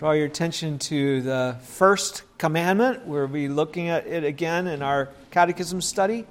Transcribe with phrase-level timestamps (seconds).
[0.00, 3.04] draw your attention to the first commandment.
[3.04, 6.24] We'll be looking at it again in our catechism study,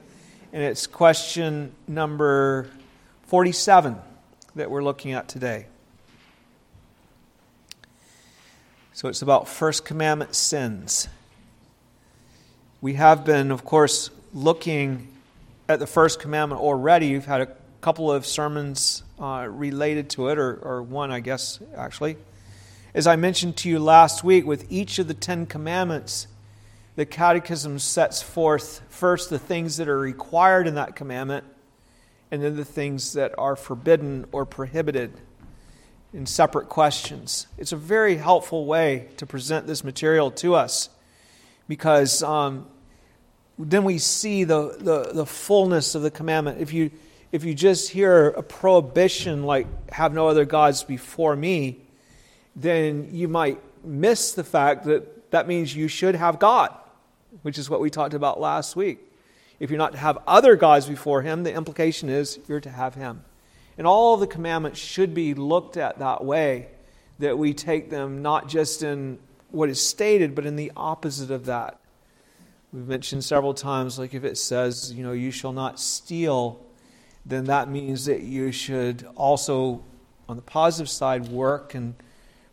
[0.52, 2.68] and it's question number
[3.28, 3.96] 47
[4.56, 5.68] that we're looking at today.
[8.94, 11.08] So it's about first commandment sins.
[12.82, 15.10] We have been, of course, looking
[15.68, 17.12] at the first commandment already.
[17.12, 21.60] We've had a couple of sermons uh, related to it, or, or one, I guess,
[21.78, 22.18] actually.
[22.92, 26.26] As I mentioned to you last week, with each of the Ten Commandments,
[26.96, 31.46] the Catechism sets forth first the things that are required in that commandment,
[32.32, 35.14] and then the things that are forbidden or prohibited
[36.14, 37.46] in separate questions.
[37.60, 40.90] It's a very helpful way to present this material to us
[41.68, 42.66] because um,
[43.60, 46.60] then we see the, the, the fullness of the commandment.
[46.60, 46.90] If you,
[47.32, 51.82] if you just hear a prohibition like, have no other gods before me,
[52.56, 56.74] then you might miss the fact that that means you should have God,
[57.44, 59.00] which is what we talked about last week.
[59.60, 62.96] If you're not to have other gods before Him, the implication is you're to have
[62.96, 63.24] Him.
[63.78, 66.68] And all the commandments should be looked at that way,
[67.20, 69.20] that we take them not just in
[69.52, 71.80] what is stated, but in the opposite of that.
[72.72, 76.64] We've mentioned several times, like if it says, you know, you shall not steal,
[77.26, 79.84] then that means that you should also,
[80.28, 81.96] on the positive side, work and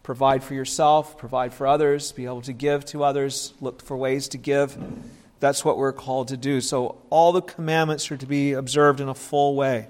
[0.07, 4.29] provide for yourself, provide for others, be able to give to others, look for ways
[4.29, 4.79] to give.
[5.41, 6.61] That's what we're called to do.
[6.61, 9.89] So all the commandments are to be observed in a full way.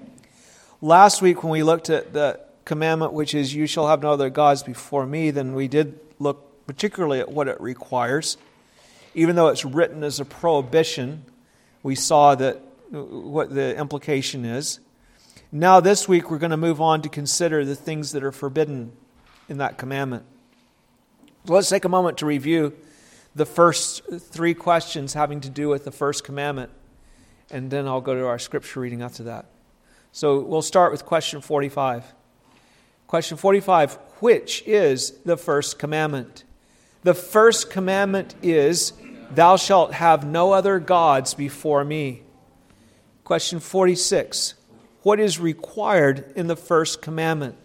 [0.81, 4.31] Last week, when we looked at the commandment, which is, You shall have no other
[4.31, 8.37] gods before me, then we did look particularly at what it requires.
[9.13, 11.25] Even though it's written as a prohibition,
[11.83, 12.55] we saw that
[12.91, 14.79] uh, what the implication is.
[15.51, 18.93] Now, this week, we're going to move on to consider the things that are forbidden
[19.49, 20.25] in that commandment.
[21.45, 22.73] So let's take a moment to review
[23.35, 26.71] the first three questions having to do with the first commandment,
[27.51, 29.45] and then I'll go to our scripture reading after that.
[30.11, 32.03] So we'll start with question 45.
[33.05, 36.43] Question 45 Which is the first commandment?
[37.03, 38.93] The first commandment is,
[39.31, 42.23] Thou shalt have no other gods before me.
[43.23, 44.55] Question 46
[45.03, 47.55] What is required in the first commandment?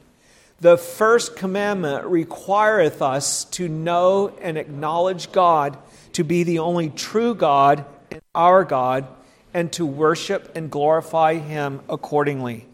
[0.62, 5.76] The first commandment requireth us to know and acknowledge God
[6.12, 9.08] to be the only true God and our God,
[9.52, 12.68] and to worship and glorify Him accordingly.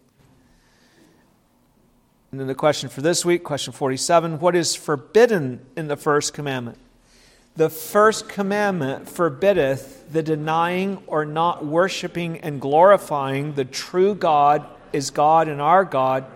[2.30, 6.34] And then the question for this week, question 47 What is forbidden in the first
[6.34, 6.76] commandment?
[7.56, 15.08] The first commandment forbiddeth the denying or not worshiping and glorifying the true God is
[15.08, 16.26] God and our God,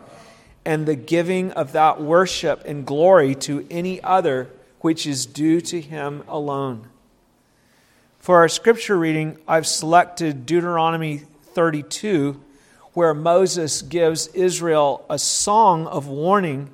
[0.64, 4.50] and the giving of that worship and glory to any other
[4.80, 6.88] which is due to Him alone.
[8.18, 11.22] For our scripture reading, I've selected Deuteronomy
[11.54, 12.40] 32,
[12.92, 16.70] where Moses gives Israel a song of warning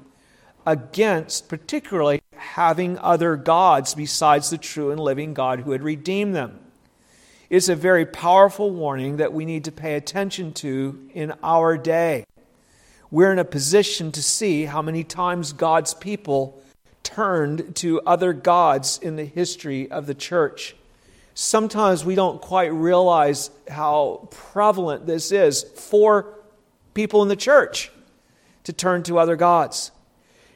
[0.67, 6.59] against, particularly, having other gods besides the true and living God who had redeemed them.
[7.49, 12.25] It's a very powerful warning that we need to pay attention to in our day.
[13.11, 16.63] We're in a position to see how many times God's people
[17.03, 20.77] turned to other gods in the history of the church.
[21.33, 26.39] Sometimes we don't quite realize how prevalent this is for
[26.93, 27.91] people in the church
[28.65, 29.91] to turn to other gods.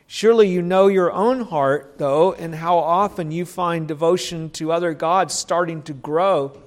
[0.07, 4.93] Surely you know your own heart, though, and how often you find devotion to other
[4.93, 6.61] gods starting to grow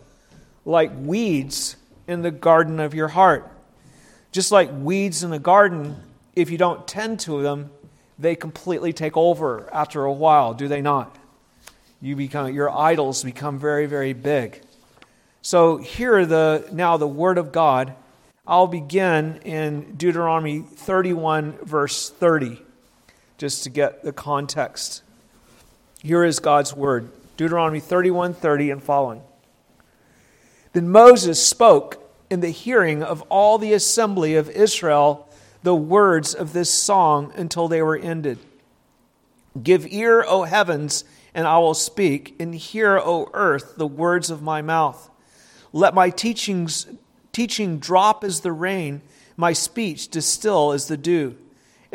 [0.66, 1.76] like weeds
[2.08, 3.52] in the garden of your heart.
[4.36, 5.96] Just like weeds in a garden,
[6.36, 7.72] if you don't tend to them,
[8.20, 11.16] they completely take over after a while, do they not?
[12.02, 14.62] You become your idols become very, very big.
[15.42, 17.96] So here the now the word of God.
[18.46, 22.62] I'll begin in Deuteronomy 31 verse 30
[23.38, 25.02] just to get the context.
[26.04, 29.22] Here is God's word Deuteronomy 31 30 and following.
[30.74, 35.30] Then Moses spoke in the hearing of all the assembly of Israel
[35.64, 38.38] the words of this song until they were ended.
[39.62, 44.42] Give ear, O heavens, and I will speak, and hear, O earth, the words of
[44.42, 45.10] my mouth.
[45.74, 46.88] Let my teachings,
[47.32, 49.02] teaching drop as the rain,
[49.36, 51.36] my speech distill as the dew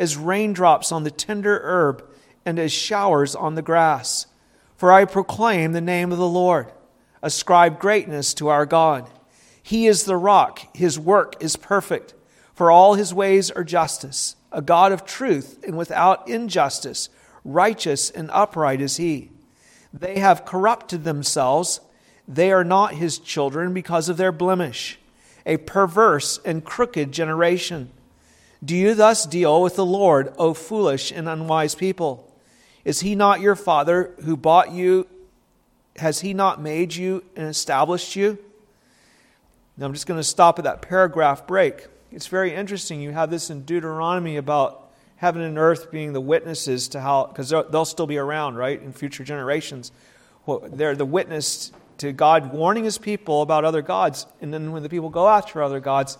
[0.01, 2.03] as raindrops on the tender herb
[2.43, 4.25] and as showers on the grass.
[4.75, 6.71] For I proclaim the name of the Lord.
[7.21, 9.07] Ascribe greatness to our God.
[9.71, 12.13] He is the rock, his work is perfect,
[12.53, 17.07] for all his ways are justice, a God of truth and without injustice.
[17.45, 19.29] righteous and upright is he.
[19.93, 21.79] They have corrupted themselves.
[22.27, 24.99] They are not his children because of their blemish,
[25.45, 27.91] a perverse and crooked generation.
[28.61, 32.29] Do you thus deal with the Lord, O foolish and unwise people?
[32.83, 35.07] Is he not your father who bought you?
[35.95, 38.37] Has he not made you and established you?
[39.77, 41.87] Now I'm just going to stop at that paragraph break.
[42.11, 43.01] It's very interesting.
[43.01, 47.49] You have this in Deuteronomy about heaven and earth being the witnesses to how, because
[47.49, 49.91] they'll still be around, right, in future generations.
[50.45, 54.25] Well, they're the witness to God warning his people about other gods.
[54.41, 56.17] And then when the people go after other gods,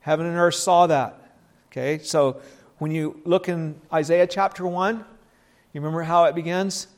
[0.00, 1.20] heaven and earth saw that.
[1.70, 2.40] Okay, so
[2.78, 4.96] when you look in Isaiah chapter 1,
[5.72, 6.88] you remember how it begins?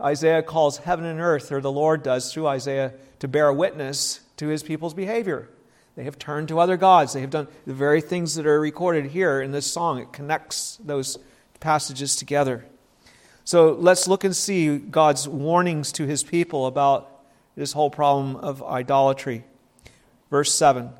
[0.00, 4.48] Isaiah calls heaven and earth, or the Lord does through Isaiah, to bear witness to
[4.48, 5.48] his people's behavior.
[5.96, 7.12] They have turned to other gods.
[7.12, 10.00] They have done the very things that are recorded here in this song.
[10.00, 11.18] It connects those
[11.60, 12.64] passages together.
[13.44, 17.10] So let's look and see God's warnings to his people about
[17.56, 19.44] this whole problem of idolatry.
[20.30, 20.90] Verse 7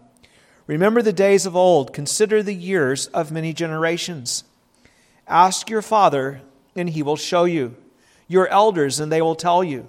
[0.66, 4.44] Remember the days of old, consider the years of many generations.
[5.26, 6.40] Ask your father,
[6.76, 7.76] and he will show you,
[8.28, 9.88] your elders, and they will tell you.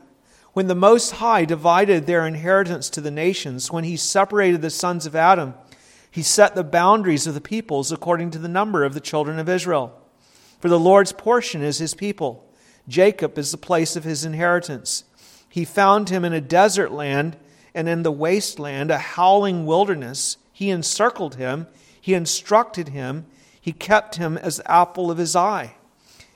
[0.55, 5.05] When the Most High divided their inheritance to the nations, when he separated the sons
[5.05, 5.53] of Adam,
[6.09, 9.49] he set the boundaries of the peoples according to the number of the children of
[9.49, 10.01] Israel.
[10.61, 12.49] For the Lord's portion is his people,
[12.87, 15.03] Jacob is the place of his inheritance.
[15.49, 17.35] He found him in a desert land
[17.73, 20.37] and in the wasteland, a howling wilderness.
[20.53, 21.67] He encircled him,
[21.99, 23.25] he instructed him,
[23.59, 25.75] he kept him as the apple of his eye.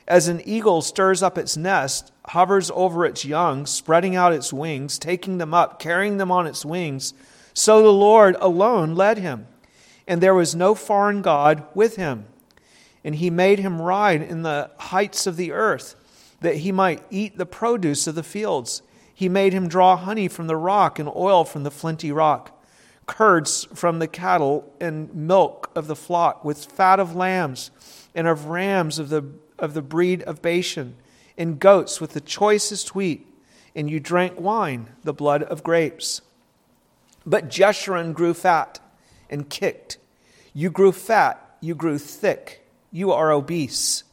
[0.09, 4.97] As an eagle stirs up its nest, hovers over its young, spreading out its wings,
[4.97, 7.13] taking them up, carrying them on its wings,
[7.53, 9.45] so the Lord alone led him.
[10.07, 12.25] And there was no foreign God with him.
[13.03, 15.95] And he made him ride in the heights of the earth,
[16.41, 18.81] that he might eat the produce of the fields.
[19.13, 22.59] He made him draw honey from the rock and oil from the flinty rock,
[23.05, 27.69] curds from the cattle and milk of the flock, with fat of lambs
[28.15, 29.23] and of rams of the
[29.59, 30.95] of the breed of Bashan,
[31.37, 33.25] and goats with the choicest wheat,
[33.75, 36.21] and you drank wine, the blood of grapes.
[37.25, 38.79] But Jeshurun grew fat
[39.29, 39.97] and kicked.
[40.53, 44.03] You grew fat, you grew thick, you are obese.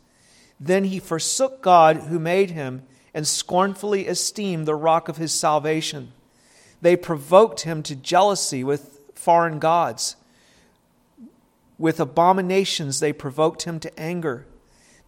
[0.61, 2.83] Then he forsook God who made him
[3.15, 6.13] and scornfully esteemed the rock of his salvation.
[6.83, 10.17] They provoked him to jealousy with foreign gods.
[11.79, 14.47] With abominations, they provoked him to anger.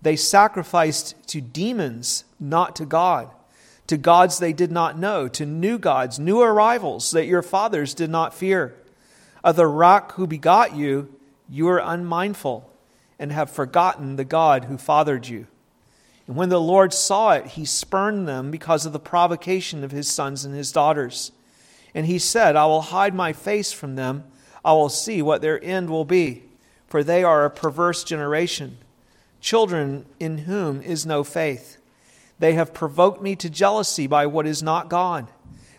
[0.00, 3.30] They sacrificed to demons, not to God,
[3.88, 8.10] to gods they did not know, to new gods, new arrivals that your fathers did
[8.10, 8.76] not fear.
[9.42, 11.14] Of the rock who begot you,
[11.48, 12.70] you are unmindful
[13.18, 15.46] and have forgotten the God who fathered you.
[16.26, 20.08] And when the Lord saw it, he spurned them because of the provocation of his
[20.08, 21.32] sons and his daughters.
[21.94, 24.24] And he said, I will hide my face from them.
[24.64, 26.44] I will see what their end will be,
[26.86, 28.76] for they are a perverse generation
[29.40, 31.78] children in whom is no faith.
[32.38, 35.28] They have provoked me to jealousy by what is not God.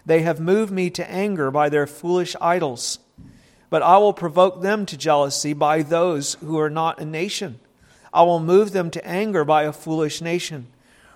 [0.06, 3.00] They have moved me to anger by their foolish idols.
[3.70, 7.60] But I will provoke them to jealousy by those who are not a nation.
[8.12, 10.68] I will move them to anger by a foolish nation.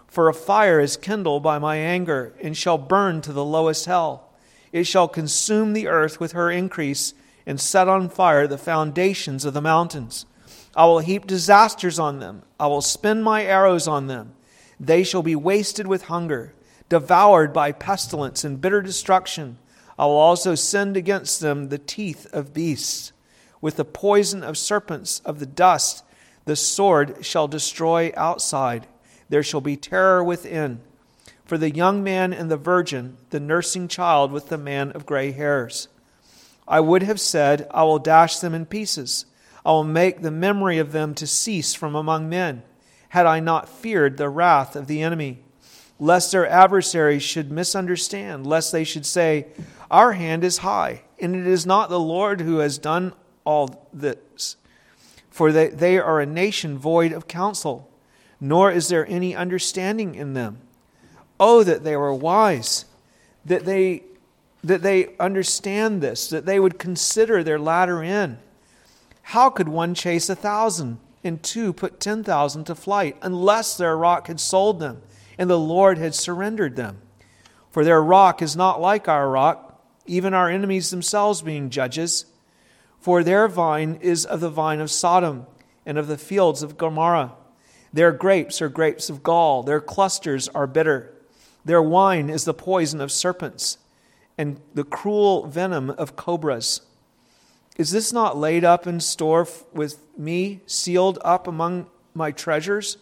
[0.07, 4.30] For a fire is kindled by my anger, and shall burn to the lowest hell.
[4.71, 7.16] It shall consume the earth with her increase,
[7.47, 10.28] and set on fire the foundations of the mountains.
[10.75, 12.44] I will heap disasters on them.
[12.59, 14.33] I will spin my arrows on them.
[14.80, 16.53] They shall be wasted with hunger,
[16.89, 19.57] devoured by pestilence and bitter destruction.
[19.97, 23.13] I will also send against them the teeth of beasts.
[23.61, 26.03] With the poison of serpents of the dust,
[26.45, 28.87] the sword shall destroy outside.
[29.30, 30.81] There shall be terror within.
[31.45, 35.31] For the young man and the virgin, the nursing child with the man of gray
[35.31, 35.87] hairs.
[36.68, 39.25] I would have said, I will dash them in pieces.
[39.66, 42.64] I will make the memory of them to cease from among men,
[43.10, 45.40] had I not feared the wrath of the enemy,
[46.00, 49.48] lest their adversaries should misunderstand, lest they should say,
[49.90, 53.14] Our hand is high, and it is not the Lord who has done
[53.46, 54.58] all this.
[55.30, 57.90] For they, they are a nation void of counsel,
[58.42, 60.60] nor is there any understanding in them.
[61.40, 62.86] Oh, that they were wise,
[63.46, 64.04] that they,
[64.64, 68.38] that they understand this, that they would consider their latter end
[69.23, 73.97] how could one chase a thousand and two put ten thousand to flight unless their
[73.97, 75.01] rock had sold them
[75.37, 77.01] and the Lord had surrendered them?
[77.71, 82.25] For their rock is not like our rock, even our enemies themselves being judges.
[82.99, 85.47] For their vine is of the vine of Sodom
[85.85, 87.33] and of the fields of Gomorrah.
[87.92, 91.13] Their grapes are grapes of gall, their clusters are bitter.
[91.65, 93.77] Their wine is the poison of serpents
[94.37, 96.81] and the cruel venom of cobras.
[97.77, 102.97] Is this not laid up in store with me, sealed up among my treasures?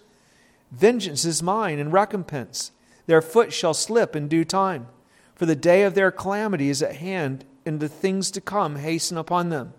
[0.71, 2.71] Vengeance is mine and recompense.
[3.05, 4.87] Their foot shall slip in due time.
[5.35, 9.17] For the day of their calamity is at hand, and the things to come hasten
[9.17, 9.73] upon them.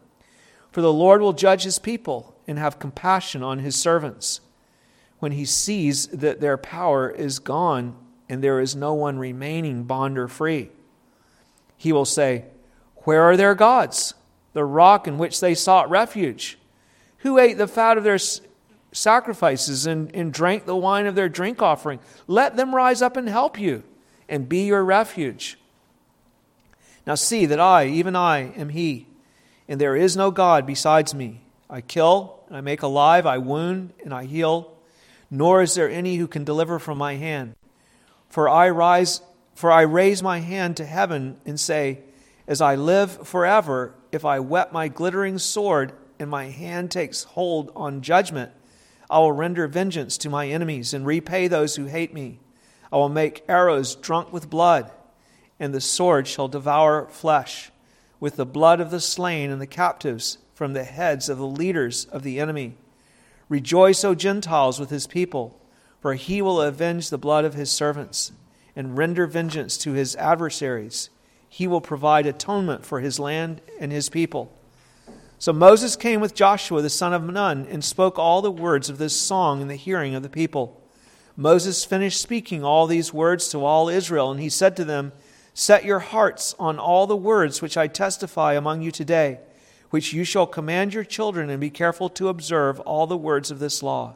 [0.70, 4.40] For the Lord will judge his people and have compassion on his servants.
[5.18, 7.96] When he sees that their power is gone
[8.28, 10.70] and there is no one remaining bond or free,
[11.76, 12.44] he will say,
[13.04, 14.14] Where are their gods,
[14.52, 16.58] the rock in which they sought refuge?
[17.18, 18.18] Who ate the fat of their
[18.92, 22.00] sacrifices and, and drank the wine of their drink offering?
[22.26, 23.82] Let them rise up and help you
[24.28, 25.58] and be your refuge.
[27.06, 29.06] Now see that I, even I, am He,
[29.68, 31.40] and there is no God besides me.
[31.68, 34.72] I kill and I make alive, I wound and I heal,
[35.30, 37.54] nor is there any who can deliver from my hand.
[38.28, 39.22] For I rise
[39.54, 42.00] for I raise my hand to heaven and say,
[42.46, 47.72] As I live forever, if I whet my glittering sword and my hand takes hold
[47.74, 48.52] on judgment,
[49.10, 52.38] I will render vengeance to my enemies and repay those who hate me.
[52.92, 54.90] I will make arrows drunk with blood,
[55.58, 57.72] and the sword shall devour flesh,
[58.20, 62.04] with the blood of the slain and the captives from the heads of the leaders
[62.06, 62.76] of the enemy.
[63.48, 65.58] Rejoice, O Gentiles, with his people,
[66.00, 68.32] for he will avenge the blood of his servants
[68.76, 71.10] and render vengeance to his adversaries.
[71.54, 74.50] He will provide atonement for his land and his people.
[75.38, 78.96] So Moses came with Joshua the son of Nun and spoke all the words of
[78.96, 80.82] this song in the hearing of the people.
[81.36, 85.12] Moses finished speaking all these words to all Israel, and he said to them,
[85.52, 89.38] Set your hearts on all the words which I testify among you today,
[89.90, 93.58] which you shall command your children, and be careful to observe all the words of
[93.58, 94.14] this law.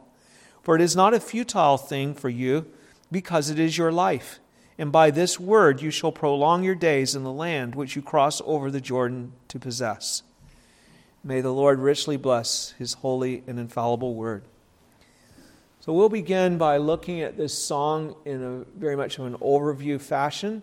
[0.63, 2.65] For it is not a futile thing for you,
[3.11, 4.39] because it is your life
[4.77, 8.41] and by this word you shall prolong your days in the land which you cross
[8.45, 10.23] over the Jordan to possess.
[11.23, 14.43] May the Lord richly bless his holy and infallible word.
[15.79, 20.01] So we'll begin by looking at this song in a very much of an overview
[20.01, 20.61] fashion,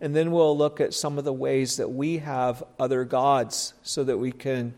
[0.00, 4.04] and then we'll look at some of the ways that we have other gods so
[4.04, 4.74] that we can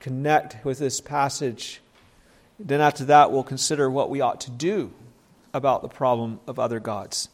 [0.00, 1.80] connect with this passage.
[2.58, 4.92] Then after that, we'll consider what we ought to do
[5.52, 7.28] about the problem of other gods.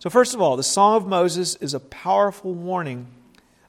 [0.00, 3.08] So, first of all, the Song of Moses is a powerful warning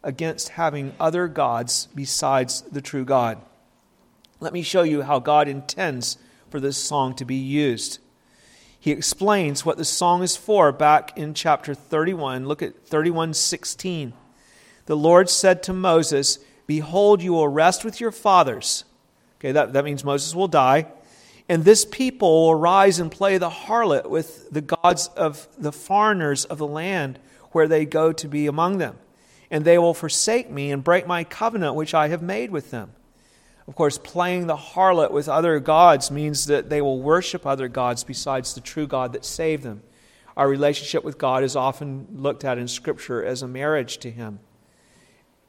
[0.01, 3.37] against having other gods besides the true God.
[4.39, 6.17] Let me show you how God intends
[6.49, 7.99] for this song to be used.
[8.79, 12.47] He explains what the song is for back in chapter 31.
[12.47, 14.13] Look at 31:16.
[14.85, 18.85] The Lord said to Moses, Behold, you will rest with your fathers.
[19.37, 20.87] Okay, that, that means Moses will die.
[21.51, 26.45] And this people will rise and play the harlot with the gods of the foreigners
[26.45, 27.19] of the land
[27.51, 28.97] where they go to be among them.
[29.51, 32.93] And they will forsake me and break my covenant which I have made with them.
[33.67, 38.05] Of course, playing the harlot with other gods means that they will worship other gods
[38.05, 39.83] besides the true God that saved them.
[40.37, 44.39] Our relationship with God is often looked at in Scripture as a marriage to Him.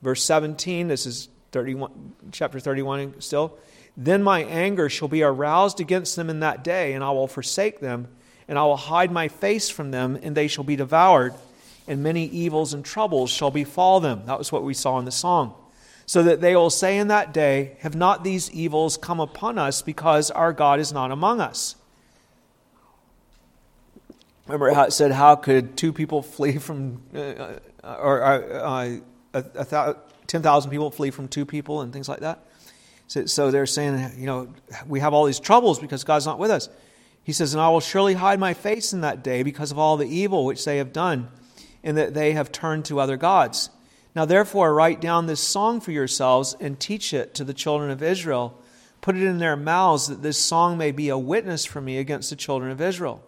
[0.02, 3.56] Verse 17, this is 31, chapter 31 still.
[3.96, 7.80] Then my anger shall be aroused against them in that day, and I will forsake
[7.80, 8.08] them,
[8.48, 11.34] and I will hide my face from them, and they shall be devoured,
[11.86, 14.22] and many evils and troubles shall befall them.
[14.26, 15.54] That was what we saw in the song.
[16.06, 19.82] So that they will say in that day, Have not these evils come upon us
[19.82, 21.76] because our God is not among us?
[24.46, 28.98] Remember how it said, How could two people flee from, uh, uh or uh,
[29.34, 29.94] uh,
[30.26, 32.44] 10,000 people flee from two people, and things like that?
[33.12, 34.48] So, so they're saying, you know,
[34.88, 36.70] we have all these troubles because God's not with us.
[37.22, 39.98] He says, And I will surely hide my face in that day because of all
[39.98, 41.28] the evil which they have done,
[41.84, 43.68] and that they have turned to other gods.
[44.16, 48.02] Now, therefore, write down this song for yourselves and teach it to the children of
[48.02, 48.58] Israel.
[49.02, 52.30] Put it in their mouths that this song may be a witness for me against
[52.30, 53.22] the children of Israel.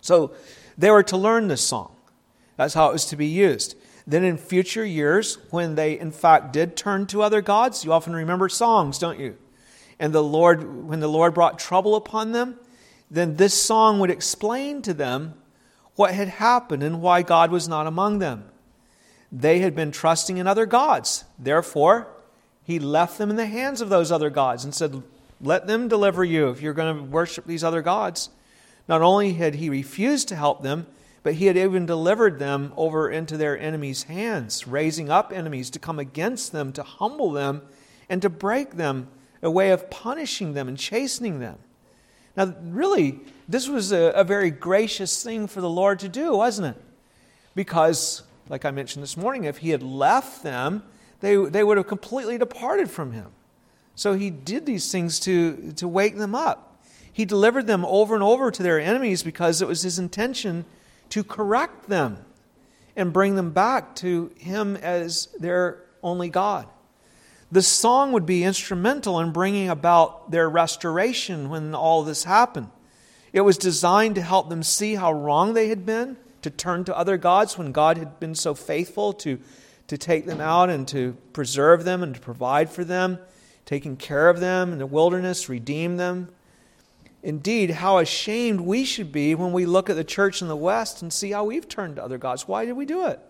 [0.00, 0.32] So
[0.78, 1.94] they were to learn this song.
[2.56, 3.76] That's how it was to be used.
[4.08, 8.16] Then in future years, when they in fact did turn to other gods, you often
[8.16, 9.36] remember songs, don't you?
[9.98, 12.58] And the Lord, when the Lord brought trouble upon them,
[13.10, 15.34] then this song would explain to them
[15.94, 18.48] what had happened and why God was not among them.
[19.30, 21.24] They had been trusting in other gods.
[21.38, 22.08] Therefore,
[22.64, 25.02] he left them in the hands of those other gods and said,
[25.38, 28.30] Let them deliver you if you're going to worship these other gods.
[28.88, 30.86] Not only had he refused to help them,
[31.28, 35.78] but he had even delivered them over into their enemies' hands, raising up enemies to
[35.78, 37.60] come against them, to humble them,
[38.08, 39.08] and to break them,
[39.42, 41.58] a way of punishing them and chastening them.
[42.34, 46.74] Now, really, this was a, a very gracious thing for the Lord to do, wasn't
[46.74, 46.82] it?
[47.54, 50.82] Because, like I mentioned this morning, if he had left them,
[51.20, 53.32] they, they would have completely departed from him.
[53.94, 56.82] So he did these things to, to wake them up.
[57.12, 60.64] He delivered them over and over to their enemies because it was his intention
[61.10, 62.24] to correct them
[62.96, 66.66] and bring them back to him as their only God.
[67.50, 72.68] The song would be instrumental in bringing about their restoration when all this happened.
[73.32, 76.96] It was designed to help them see how wrong they had been, to turn to
[76.96, 79.38] other gods when God had been so faithful to,
[79.86, 83.18] to take them out and to preserve them and to provide for them
[83.68, 86.30] taking care of them in the wilderness, redeem them.
[87.22, 91.02] Indeed, how ashamed we should be when we look at the church in the West
[91.02, 92.46] and see how we've turned to other gods.
[92.46, 93.20] Why did we do it?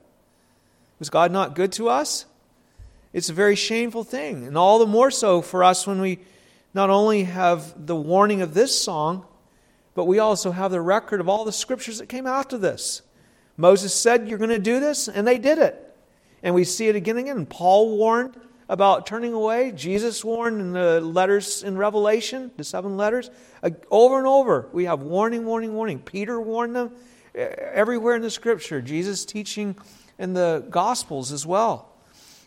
[0.99, 2.26] Was God not good to us?
[3.12, 6.18] It's a very shameful thing, and all the more so for us when we
[6.75, 9.25] not only have the warning of this song,
[9.95, 13.02] but we also have the record of all the scriptures that came after this.
[13.57, 15.97] Moses said, You're going to do this, and they did it.
[16.42, 17.47] And we see it again and again.
[17.47, 18.38] Paul warned
[18.69, 19.73] about turning away.
[19.73, 23.31] Jesus warned in the letters in Revelation, the seven letters.
[23.63, 25.99] Uh, over and over, we have warning, warning, warning.
[25.99, 26.93] Peter warned them
[27.35, 28.83] everywhere in the scripture.
[28.83, 29.77] Jesus teaching
[30.19, 31.95] in the Gospels as well.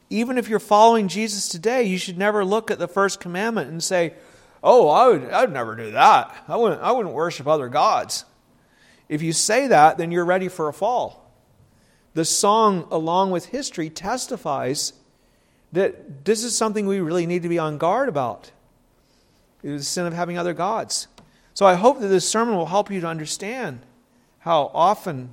[0.10, 3.82] Even if you're following Jesus today, you should never look at the first commandment and
[3.82, 4.13] say,
[4.63, 6.36] Oh, I would, I would never do that.
[6.48, 8.25] I wouldn't, I wouldn't worship other gods.
[9.10, 11.34] If you say that, then you're ready for a fall.
[12.13, 14.94] The song, along with history, testifies
[15.74, 18.51] that this is something we really need to be on guard about
[19.62, 21.08] the sin of having other gods.
[21.54, 23.82] So I hope that this sermon will help you to understand
[24.40, 25.30] how often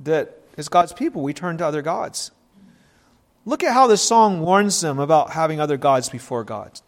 [0.00, 2.30] that as God's people we turn to other gods.
[3.44, 6.80] Look at how this song warns them about having other gods before God.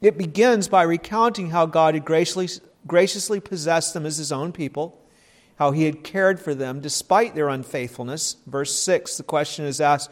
[0.00, 2.48] It begins by recounting how God had graciously,
[2.86, 4.98] graciously possessed them as his own people,
[5.56, 8.36] how he had cared for them despite their unfaithfulness.
[8.46, 10.10] Verse 6, the question is asked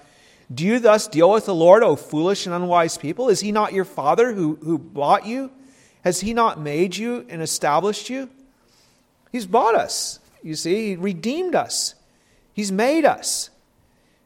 [0.52, 3.28] do you thus deal with the Lord, O foolish and unwise people?
[3.28, 5.50] Is he not your father who, who bought you?
[6.02, 8.30] Has he not made you and established you?
[9.32, 10.20] He's bought us.
[10.42, 11.96] You see, he redeemed us.
[12.52, 13.50] He's made us.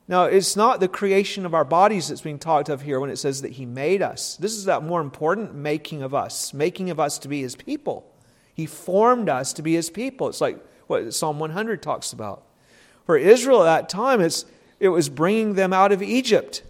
[0.07, 3.17] Now, it's not the creation of our bodies that's being talked of here when it
[3.17, 4.37] says that he made us.
[4.37, 8.13] This is that more important making of us, making of us to be his people.
[8.53, 10.29] He formed us to be his people.
[10.29, 12.43] It's like what Psalm 100 talks about.
[13.07, 14.45] For Israel at that time, it's
[14.81, 16.63] it was bringing them out of Egypt.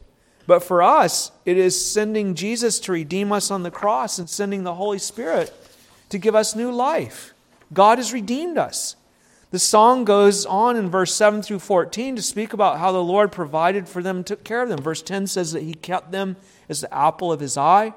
[0.47, 4.65] But for us, it is sending Jesus to redeem us on the cross and sending
[4.65, 5.55] the Holy Spirit
[6.09, 7.33] to give us new life.
[7.73, 8.97] God has redeemed us.
[9.53, 13.31] The song goes on in verse 7 through 14 to speak about how the Lord
[13.31, 14.81] provided for them and took care of them.
[14.81, 16.37] Verse 10 says that He kept them
[16.69, 17.93] as the apple of His eye,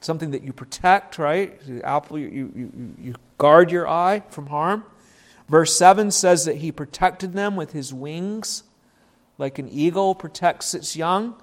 [0.00, 1.58] something that you protect, right?
[1.66, 4.84] The apple, you, you, you guard your eye from harm.
[5.48, 8.64] Verse 7 says that He protected them with His wings
[9.40, 11.34] like an eagle protects its young.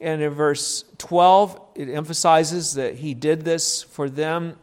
[0.00, 4.58] And in verse 12, it emphasizes that he did this for them.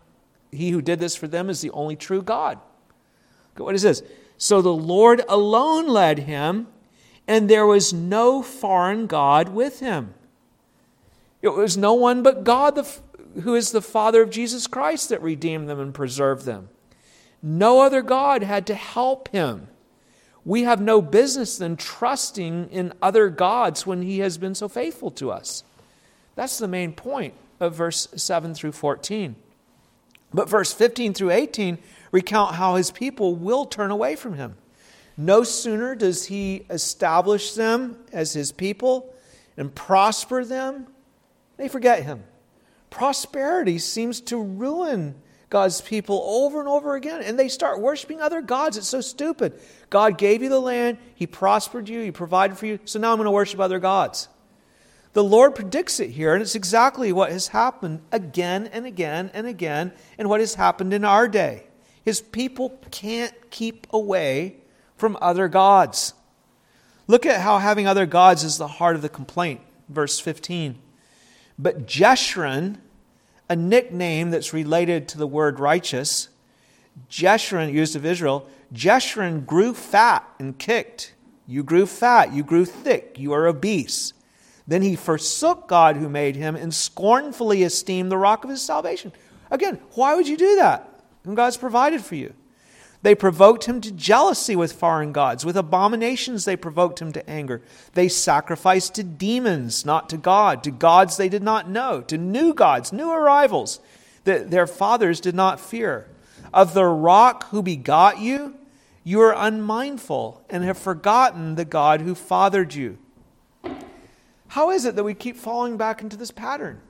[0.52, 2.60] He who did this for them is the only true God.
[3.56, 4.04] What is this?
[4.38, 6.68] So the Lord alone led him,
[7.28, 10.14] and there was no foreign God with him.
[11.42, 12.80] It was no one but God,
[13.44, 16.70] who is the Father of Jesus Christ, that redeemed them and preserved them.
[17.42, 19.68] No other God had to help him
[20.46, 25.12] we have no business then trusting in other gods when he has been so faithful
[25.12, 25.64] to us.
[26.36, 29.36] That's the main point of verse 7 through 14.
[30.34, 31.78] But verse 15 through 18
[32.12, 34.56] recount how his people will turn away from him.
[35.18, 39.14] No sooner does he establish them as his people
[39.58, 40.88] and prosper them,
[41.58, 42.24] they forget him.
[42.90, 45.16] Prosperity seems to ruin
[45.52, 48.78] God's people over and over again, and they start worshiping other gods.
[48.78, 49.60] It's so stupid.
[49.90, 53.18] God gave you the land, He prospered you, He provided for you, so now I'm
[53.18, 54.30] going to worship other gods.
[55.12, 59.46] The Lord predicts it here, and it's exactly what has happened again and again and
[59.46, 61.66] again, and what has happened in our day.
[62.06, 64.56] His people can't keep away
[64.96, 66.14] from other gods.
[67.08, 69.60] Look at how having other gods is the heart of the complaint.
[69.90, 70.80] Verse 15.
[71.60, 72.78] But Jeshurun,
[73.52, 76.30] a nickname that's related to the word righteous.
[77.10, 81.14] Jeshurun, used of Israel, Jeshurun grew fat and kicked.
[81.46, 84.14] You grew fat, you grew thick, you are obese.
[84.66, 89.12] Then he forsook God who made him and scornfully esteemed the rock of his salvation.
[89.50, 92.34] Again, why would you do that when God's provided for you?
[93.04, 95.44] They provoked him to jealousy with foreign gods.
[95.44, 97.62] With abominations, they provoked him to anger.
[97.94, 102.54] They sacrificed to demons, not to God, to gods they did not know, to new
[102.54, 103.80] gods, new arrivals.
[104.24, 106.08] that their fathers did not fear.
[106.54, 108.56] Of the rock who begot you,
[109.04, 112.98] you are unmindful and have forgotten the God who fathered you.
[114.50, 116.82] How is it that we keep falling back into this pattern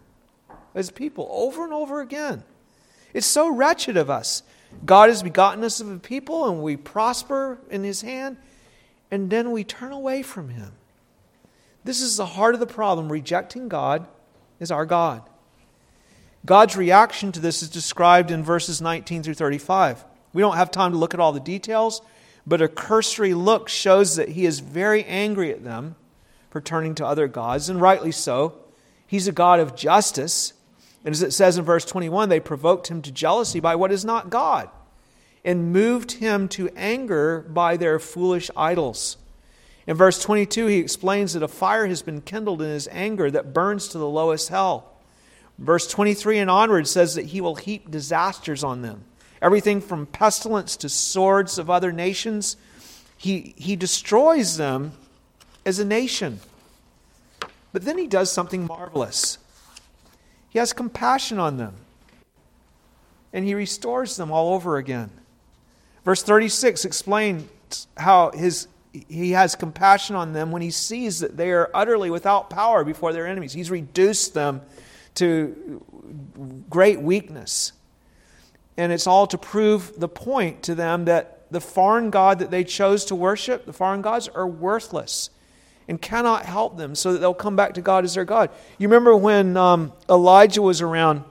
[0.73, 2.43] as people over and over again?
[3.13, 4.43] It's so wretched of us.
[4.85, 8.37] God has begotten us of a people and we prosper in his hand,
[9.09, 10.73] and then we turn away from him.
[11.83, 13.11] This is the heart of the problem.
[13.11, 14.07] Rejecting God
[14.59, 15.23] is our God.
[16.45, 20.05] God's reaction to this is described in verses 19 through 35.
[20.33, 22.01] We don't have time to look at all the details,
[22.47, 25.95] but a cursory look shows that he is very angry at them
[26.49, 28.57] for turning to other gods, and rightly so.
[29.05, 30.53] He's a God of justice.
[31.03, 34.05] And as it says in verse 21, they provoked him to jealousy by what is
[34.05, 34.69] not God,
[35.43, 39.17] and moved him to anger by their foolish idols.
[39.87, 43.53] In verse 22, he explains that a fire has been kindled in his anger that
[43.53, 44.91] burns to the lowest hell.
[45.57, 49.03] Verse 23 and onward says that he will heap disasters on them.
[49.41, 52.57] Everything from pestilence to swords of other nations.
[53.17, 54.93] He, he destroys them
[55.65, 56.39] as a nation.
[57.73, 59.37] But then he does something marvelous.
[60.51, 61.75] He has compassion on them.
[63.33, 65.09] And he restores them all over again.
[66.03, 68.67] Verse 36 explains how his,
[69.07, 73.13] he has compassion on them when he sees that they are utterly without power before
[73.13, 73.53] their enemies.
[73.53, 74.61] He's reduced them
[75.15, 75.81] to
[76.69, 77.71] great weakness.
[78.75, 82.65] And it's all to prove the point to them that the foreign God that they
[82.65, 85.29] chose to worship, the foreign gods, are worthless
[85.91, 88.49] and cannot help them so that they'll come back to God as their God.
[88.77, 91.25] You remember when um, Elijah was around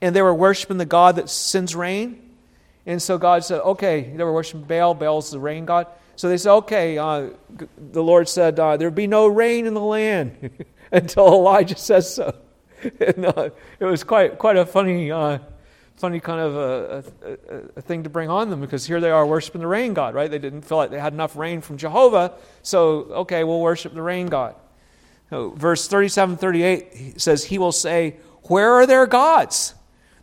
[0.00, 2.30] and they were worshiping the God that sends rain?
[2.86, 4.94] And so God said, okay, they were worshiping Baal.
[4.94, 5.88] Baal's the rain God.
[6.14, 7.30] So they said, okay, uh,
[7.76, 12.36] the Lord said, uh, there'll be no rain in the land until Elijah says so.
[13.00, 13.50] and, uh,
[13.80, 15.38] it was quite quite a funny uh,
[15.96, 19.26] funny kind of a, a, a, thing to bring on them because here they are
[19.26, 20.30] worshiping the rain god, right?
[20.30, 24.02] They didn't feel like they had enough rain from Jehovah, so okay, we'll worship the
[24.02, 24.56] rain god.
[25.30, 29.74] So, verse 37 38 says, He will say, Where are their gods?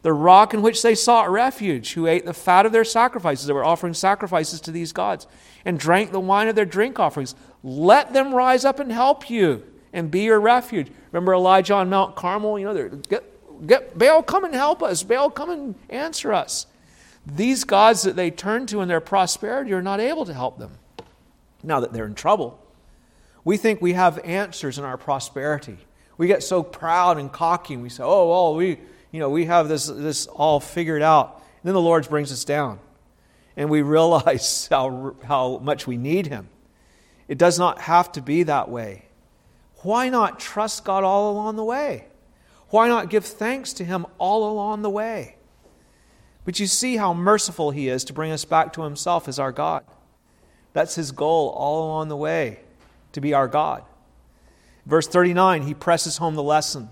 [0.04, 3.46] The rock in which they sought refuge, who ate the fat of their sacrifices.
[3.46, 5.28] They were offering sacrifices to these gods
[5.64, 7.36] and drank the wine of their drink offerings.
[7.62, 10.92] Let them rise up and help you and be your refuge.
[11.12, 12.58] Remember Elijah on Mount Carmel?
[12.58, 13.31] You know, they're, get,
[13.66, 15.04] get Baal, come and help us.
[15.04, 16.68] Baal, come and answer us.
[17.26, 20.72] These gods that they turn to in their prosperity are not able to help them
[21.64, 22.60] now that they're in trouble.
[23.44, 25.78] We think we have answers in our prosperity.
[26.18, 28.80] We get so proud and cocky and we say, oh, well, we,
[29.12, 31.36] you know, we have this, this all figured out.
[31.36, 32.80] And then the Lord brings us down
[33.56, 36.50] and we realize how, how much we need Him.
[37.28, 39.06] It does not have to be that way
[39.84, 42.06] why not trust God all along the way?
[42.72, 45.36] Why not give thanks to Him all along the way?
[46.44, 49.52] But you see how merciful He is to bring us back to Himself as our
[49.52, 49.84] God.
[50.74, 52.62] That's His goal all along the way,
[53.12, 53.84] to be our God.
[54.86, 56.90] Verse 39, He presses home the lesson.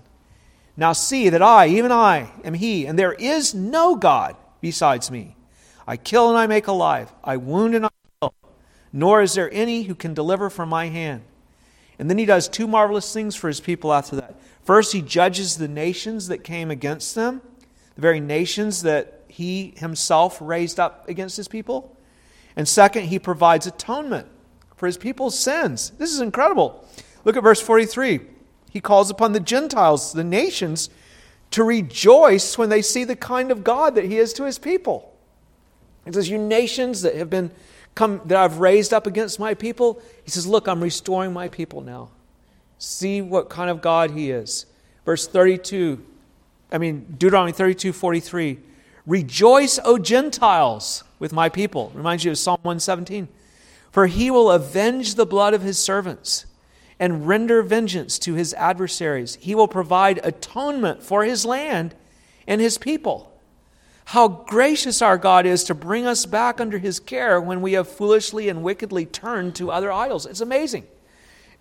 [0.76, 5.34] Now see that I, even I, am He, and there is no God besides me.
[5.86, 7.90] I kill and I make alive, I wound and I
[8.20, 8.34] kill,
[8.92, 11.22] nor is there any who can deliver from my hand.
[12.00, 14.34] And then he does two marvelous things for his people after that.
[14.64, 17.40] First, he judges the nations that came against them,
[17.94, 21.96] the very nations that he himself raised up against his people.
[22.56, 24.28] And second, he provides atonement
[24.76, 25.90] for his people's sins.
[25.98, 26.84] This is incredible.
[27.24, 28.20] Look at verse 43.
[28.70, 30.90] He calls upon the Gentiles, the nations,
[31.52, 35.12] to rejoice when they see the kind of God that he is to his people.
[36.04, 37.50] He says, You nations that have been
[37.94, 40.00] come, that I've raised up against my people.
[40.24, 42.10] He says, Look, I'm restoring my people now.
[42.80, 44.64] See what kind of God he is.
[45.04, 46.02] Verse 32,
[46.72, 48.58] I mean, Deuteronomy 32 43.
[49.06, 51.92] Rejoice, O Gentiles, with my people.
[51.94, 53.28] Reminds you of Psalm 117.
[53.92, 56.46] For he will avenge the blood of his servants
[56.98, 59.36] and render vengeance to his adversaries.
[59.40, 61.94] He will provide atonement for his land
[62.46, 63.30] and his people
[64.06, 67.86] how gracious our God is to bring us back under his care when we have
[67.86, 70.26] foolishly and wickedly turned to other idols.
[70.26, 70.86] It's amazing.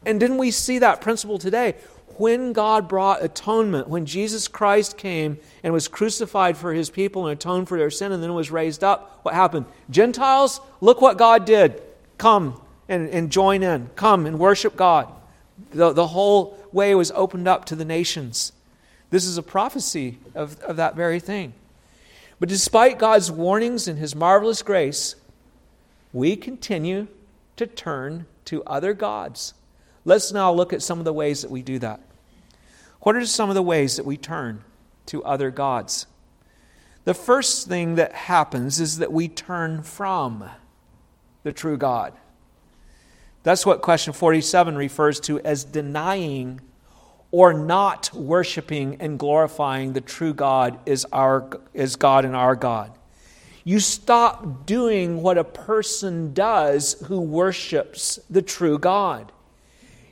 [0.06, 1.76] And didn't we see that principle today?
[2.18, 7.38] When God brought atonement, when Jesus Christ came and was crucified for his people and
[7.38, 9.66] atoned for their sin and then was raised up, what happened?
[9.90, 11.82] Gentiles, look what God did.
[12.18, 13.90] Come and, and join in.
[13.96, 15.08] Come and worship God.
[15.72, 18.52] The, the whole way was opened up to the nations.
[19.10, 21.54] This is a prophecy of, of that very thing.
[22.40, 25.16] But despite God's warnings and His marvelous grace,
[26.14, 27.08] we continue
[27.58, 29.54] to turn to other gods.
[30.10, 32.00] Let's now look at some of the ways that we do that.
[33.02, 34.64] What are some of the ways that we turn
[35.06, 36.08] to other gods?
[37.04, 40.50] The first thing that happens is that we turn from
[41.44, 42.14] the true God.
[43.44, 46.60] That's what question 47 refers to as denying
[47.30, 52.98] or not worshiping and glorifying the true God is our is God and our God.
[53.64, 59.32] You stop doing what a person does who worships the true God.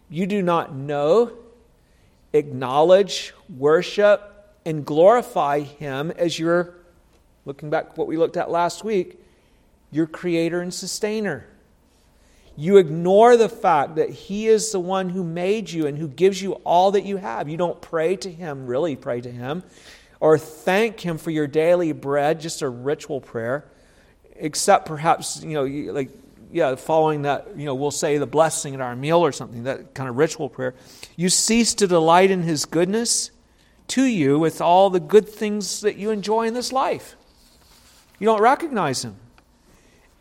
[0.10, 1.34] You do not know,
[2.34, 4.34] acknowledge, worship,
[4.66, 6.76] and glorify Him as your,
[7.46, 9.20] looking back what we looked at last week,
[9.92, 11.48] your creator and sustainer.
[12.56, 16.42] You ignore the fact that He is the one who made you and who gives
[16.42, 17.50] you all that you have.
[17.50, 19.64] You don't pray to Him, really pray to Him,
[20.20, 23.66] or thank Him for your daily bread, just a ritual prayer,
[24.38, 26.12] except perhaps, you know, like
[26.52, 29.94] yeah, following that, you know, we'll say the blessing at our meal or something, that
[29.94, 30.76] kind of ritual prayer.
[31.16, 33.32] You cease to delight in His goodness
[33.90, 37.16] to you with all the good things that you enjoy in this life.
[38.20, 39.18] You don't recognize Him.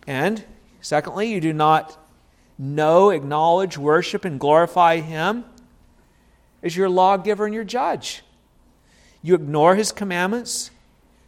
[0.07, 0.45] And
[0.81, 1.97] secondly, you do not
[2.59, 5.45] know, acknowledge, worship, and glorify Him
[6.63, 8.23] as your lawgiver and your judge.
[9.23, 10.71] You ignore His commandments,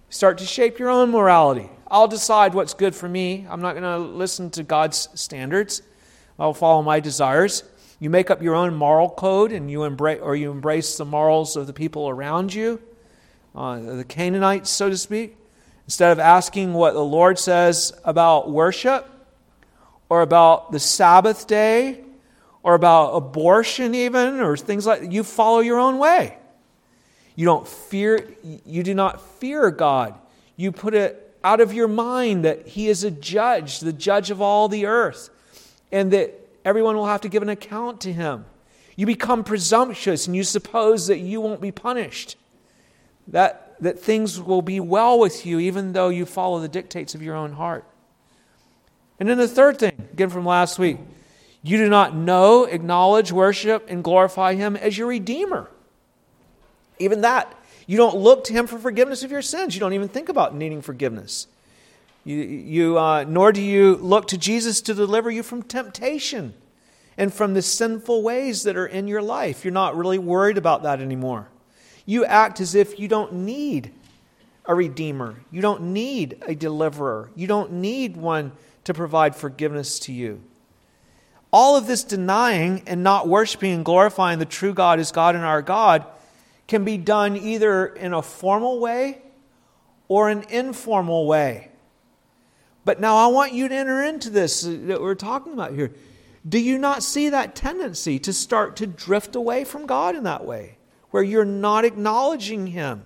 [0.09, 1.71] start to shape your own morality.
[1.91, 3.47] I'll decide what's good for me.
[3.49, 5.83] I'm not going to listen to God's standards.
[6.39, 7.65] I'll follow my desires.
[7.99, 11.57] You make up your own moral code and you embrace or you embrace the morals
[11.57, 12.81] of the people around you,
[13.55, 15.37] uh, the Canaanites, so to speak.
[15.87, 19.09] Instead of asking what the Lord says about worship
[20.11, 22.05] or about the Sabbath day
[22.63, 26.37] or about abortion even or things like you follow your own way.
[27.35, 30.15] You don't fear you do not fear God.
[30.57, 34.41] You put it out of your mind that He is a judge, the judge of
[34.43, 35.31] all the earth,
[35.93, 38.45] and that everyone will have to give an account to Him.
[38.97, 42.37] You become presumptuous and you suppose that you won't be punished,
[43.29, 47.23] that, that things will be well with you even though you follow the dictates of
[47.23, 47.85] your own heart.
[49.21, 50.99] And then the third thing, again from last week,
[51.63, 55.71] you do not know, acknowledge, worship, and glorify Him as your Redeemer.
[56.99, 57.53] Even that
[57.89, 59.75] you don't look to Him for forgiveness of your sins.
[59.75, 61.47] You don't even think about needing forgiveness.
[62.23, 66.53] You, you, uh, nor do you look to Jesus to deliver you from temptation
[67.17, 69.65] and from the sinful ways that are in your life.
[69.65, 71.49] You're not really worried about that anymore.
[72.05, 73.91] You act as if you don't need
[74.67, 78.53] a redeemer, you don't need a deliverer, you don't need one
[78.85, 80.43] to provide forgiveness to you.
[81.51, 85.45] All of this denying and not worshiping and glorifying the true God as God and
[85.45, 86.05] our God
[86.69, 89.23] can be done either in a formal way
[90.07, 91.71] or an informal way.
[92.85, 95.93] But now I want you to enter into this that we're talking about here.
[96.49, 100.47] Do you not see that tendency to start to drift away from God in that
[100.47, 100.79] way,
[101.11, 103.05] where you're not acknowledging Him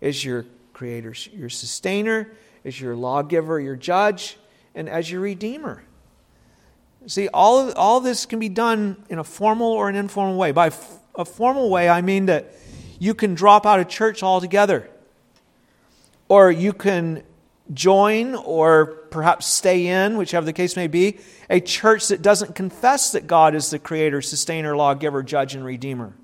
[0.00, 2.32] as your creator, your sustainer,
[2.64, 4.38] as your lawgiver, your judge,
[4.74, 5.84] and as your redeemer?
[7.06, 10.52] See, all, all this can be done in a formal or an informal way.
[10.52, 10.72] By
[11.14, 12.52] a formal way, I mean that
[13.00, 14.88] you can drop out of church altogether.
[16.28, 17.24] Or you can
[17.72, 23.12] join or perhaps stay in, whichever the case may be, a church that doesn't confess
[23.12, 26.14] that God is the creator, sustainer, lawgiver, judge, and redeemer.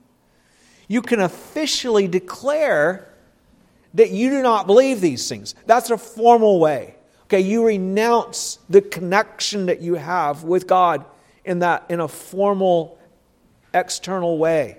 [0.87, 3.13] You can officially declare
[3.95, 5.55] that you do not believe these things.
[5.65, 6.95] That's a formal way.
[7.25, 11.05] Okay, you renounce the connection that you have with God
[11.45, 12.99] in that in a formal
[13.73, 14.79] external way.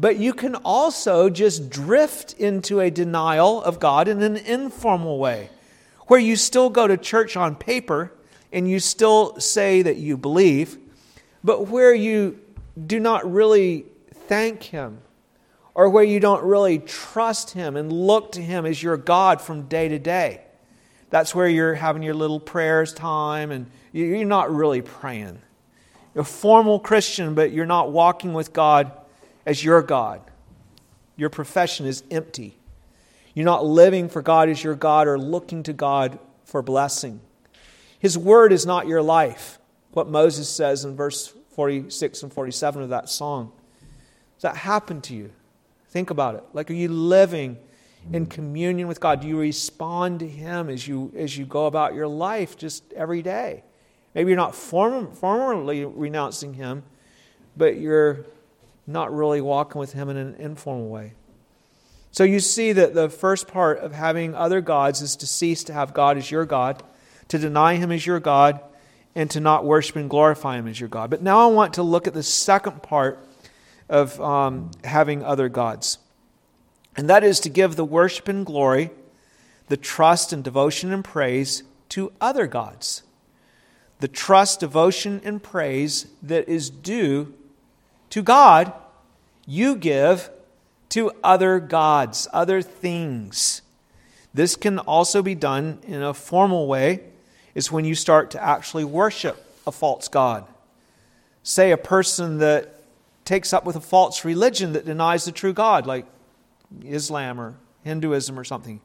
[0.00, 5.50] But you can also just drift into a denial of God in an informal way,
[6.06, 8.12] where you still go to church on paper
[8.52, 10.78] and you still say that you believe,
[11.42, 12.38] but where you
[12.86, 13.86] do not really
[14.28, 14.98] thank Him
[15.74, 19.62] or where you don't really trust Him and look to Him as your God from
[19.62, 20.42] day to day.
[21.10, 25.40] That's where you're having your little prayers time and you're not really praying.
[26.14, 28.92] You're a formal Christian, but you're not walking with God
[29.48, 30.20] as your God.
[31.16, 32.58] Your profession is empty.
[33.32, 37.20] You're not living for God as your God or looking to God for blessing.
[37.98, 39.58] His word is not your life,
[39.92, 43.50] what Moses says in verse 46 and 47 of that song.
[44.36, 45.32] Does that happen to you?
[45.88, 46.44] Think about it.
[46.52, 47.56] Like, are you living
[48.12, 49.22] in communion with God?
[49.22, 53.22] Do you respond to Him as you, as you go about your life just every
[53.22, 53.64] day?
[54.14, 56.82] Maybe you're not form, formally renouncing Him,
[57.56, 58.26] but you're
[58.88, 61.12] not really walking with Him in an informal way.
[62.10, 65.72] So you see that the first part of having other gods is to cease to
[65.72, 66.82] have God as your God,
[67.28, 68.60] to deny Him as your God,
[69.14, 71.10] and to not worship and glorify Him as your God.
[71.10, 73.24] But now I want to look at the second part
[73.88, 75.98] of um, having other gods,
[76.96, 78.90] and that is to give the worship and glory
[79.68, 83.02] the trust and devotion and praise to other gods.
[84.00, 87.34] The trust, devotion, and praise that is due
[88.10, 88.72] to God,
[89.46, 90.30] you give
[90.90, 93.62] to other gods, other things.
[94.32, 97.00] This can also be done in a formal way,
[97.54, 100.46] is when you start to actually worship a false God.
[101.42, 102.82] Say a person that
[103.24, 106.06] takes up with a false religion that denies the true God, like
[106.84, 108.80] Islam or Hinduism or something.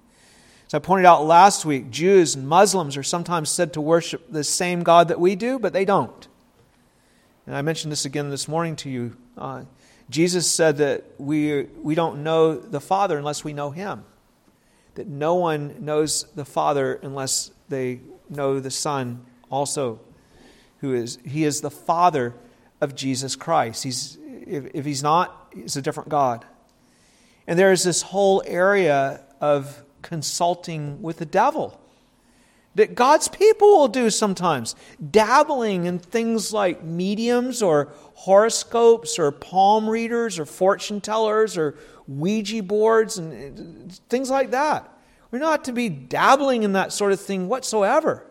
[0.67, 4.43] As I pointed out last week, Jews and Muslims are sometimes said to worship the
[4.43, 6.27] same God that we do, but they don't.
[7.45, 9.17] And I mentioned this again this morning to you.
[9.37, 9.63] Uh,
[10.09, 14.05] Jesus said that we, we don't know the Father unless we know Him.
[14.95, 19.99] That no one knows the Father unless they know the Son also,
[20.79, 22.33] who is He is the Father
[22.79, 23.83] of Jesus Christ.
[23.83, 26.45] He's, if, if He's not, He's a different God.
[27.45, 31.79] And there is this whole area of consulting with the devil
[32.75, 34.75] that God's people will do sometimes,
[35.11, 41.75] dabbling in things like mediums or horoscopes or palm readers or fortune tellers or
[42.07, 44.89] Ouija boards and things like that.
[45.29, 48.25] We're not to be dabbling in that sort of thing whatsoever.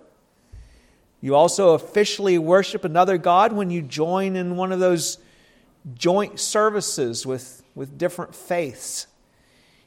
[1.21, 5.19] You also officially worship another God when you join in one of those
[5.95, 9.07] joint services with, with different faiths.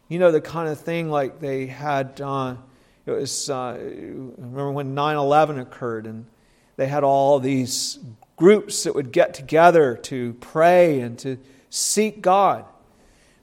[0.08, 2.56] You know, the kind of thing like they had, uh,
[3.06, 6.26] it was, uh, remember when 9 11 occurred, and
[6.76, 8.00] they had all these
[8.36, 11.38] groups that would get together to pray and to
[11.70, 12.66] seek God.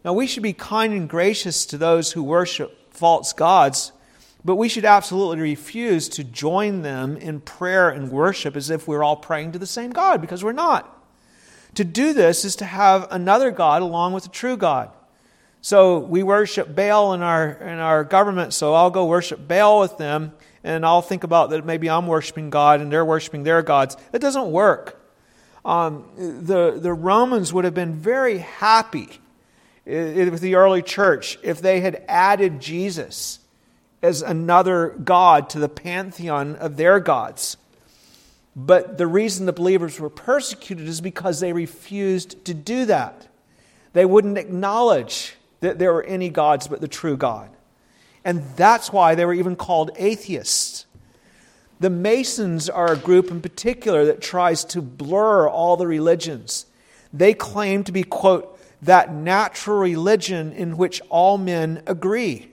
[0.05, 3.92] Now, we should be kind and gracious to those who worship false gods,
[4.44, 9.05] but we should absolutely refuse to join them in prayer and worship as if we're
[9.05, 10.98] all praying to the same God, because we're not.
[11.77, 14.90] To do this is to have another God along with the true God.
[15.64, 19.96] So we worship Baal in our, in our government, so I'll go worship Baal with
[19.96, 20.33] them,
[20.64, 23.96] and I'll think about that maybe I'm worshiping God and they're worshiping their gods.
[24.12, 25.01] It doesn't work.
[25.64, 29.09] Um, the, the Romans would have been very happy
[29.87, 33.38] with the early church if they had added Jesus
[34.03, 37.57] as another God to the pantheon of their gods.
[38.57, 43.29] But the reason the believers were persecuted is because they refused to do that.
[43.92, 47.48] They wouldn't acknowledge that there were any gods but the true God.
[48.25, 50.87] And that's why they were even called atheists.
[51.81, 56.66] The Masons are a group in particular that tries to blur all the religions.
[57.12, 62.51] They claim to be, quote, that natural religion in which all men agree.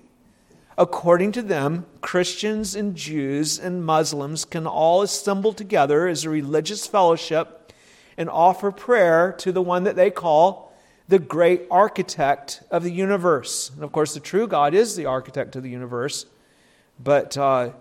[0.77, 6.87] According to them, Christians and Jews and Muslims can all assemble together as a religious
[6.87, 7.73] fellowship
[8.17, 10.68] and offer prayer to the one that they call
[11.09, 13.71] the great architect of the universe.
[13.73, 16.27] And of course, the true God is the architect of the universe,
[17.03, 17.71] but uh,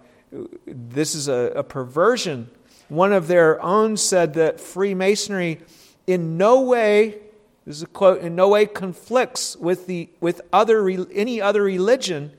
[0.67, 2.51] this is a, a perversion.
[2.89, 5.61] One of their own said that Freemasonry
[6.07, 7.19] in no way,
[7.67, 12.33] this is a quote, in no way conflicts with, the, with other, any other religion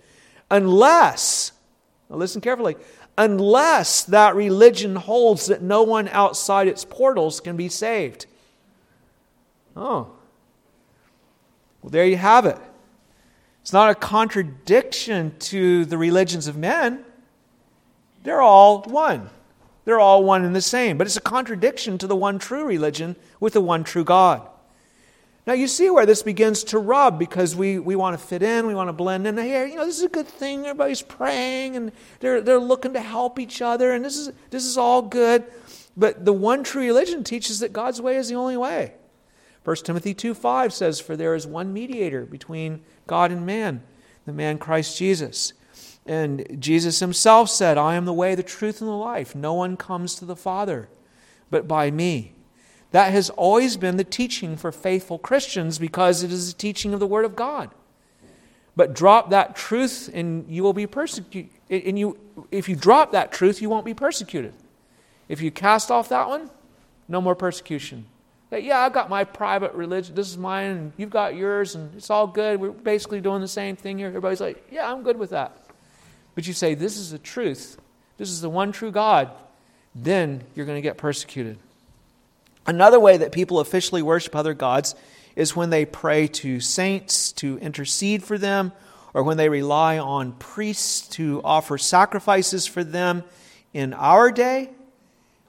[0.49, 1.52] unless,
[2.10, 2.75] listen carefully,
[3.15, 8.25] unless that religion holds that no one outside its portals can be saved.
[9.75, 10.13] Oh,
[11.82, 12.58] well, there you have it.
[13.62, 17.06] It's not a contradiction to the religions of men.
[18.24, 19.30] They're all one.
[19.86, 20.98] They're all one and the same.
[20.98, 24.48] But it's a contradiction to the one true religion with the one true God.
[25.48, 28.68] Now, you see where this begins to rub because we, we want to fit in,
[28.68, 29.36] we want to blend in.
[29.38, 30.68] Here, you know, this is a good thing.
[30.68, 34.78] Everybody's praying and they're, they're looking to help each other, and this is, this is
[34.78, 35.46] all good.
[35.98, 38.94] But the one true religion teaches that God's way is the only way.
[39.63, 43.84] 1 Timothy 2 5 says, For there is one mediator between God and man,
[44.26, 45.54] the man Christ Jesus.
[46.06, 49.36] And Jesus himself said, I am the way, the truth, and the life.
[49.36, 50.89] No one comes to the Father
[51.52, 52.34] but by me.
[52.91, 57.00] That has always been the teaching for faithful Christians because it is the teaching of
[57.00, 57.70] the Word of God.
[58.76, 61.51] But drop that truth and you will be persecuted.
[61.70, 62.18] And you,
[62.49, 64.53] if you drop that truth, you won't be persecuted.
[65.28, 66.49] If you cast off that one,
[67.07, 68.05] no more persecution.
[68.50, 70.16] That, yeah, I've got my private religion.
[70.16, 72.60] This is mine, and you've got yours, and it's all good.
[72.60, 74.08] We're basically doing the same thing here.
[74.08, 75.56] Everybody's like, yeah, I'm good with that.
[76.34, 77.78] But you say, this is the truth.
[78.18, 79.30] This is the one true God.
[79.93, 81.58] Then you're going to get persecuted.
[82.66, 84.95] Another way that people officially worship other gods
[85.36, 88.72] is when they pray to saints to intercede for them,
[89.14, 93.24] or when they rely on priests to offer sacrifices for them.
[93.74, 94.70] In our day,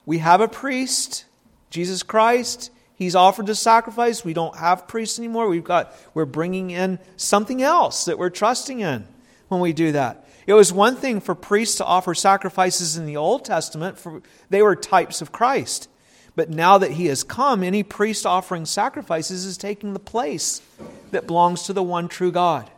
[0.05, 1.25] we have a priest,
[1.69, 2.71] Jesus Christ.
[3.01, 4.23] He's offered the sacrifice.
[4.23, 5.49] We don't have priests anymore.
[5.49, 9.07] We've got, we're bringing in something else that we're trusting in
[9.47, 10.27] when we do that.
[10.45, 14.21] It was one thing for priests to offer sacrifices in the Old Testament, for
[14.51, 15.89] they were types of Christ.
[16.35, 20.61] But now that he has come, any priest offering sacrifices is taking the place
[21.09, 22.69] that belongs to the one true God.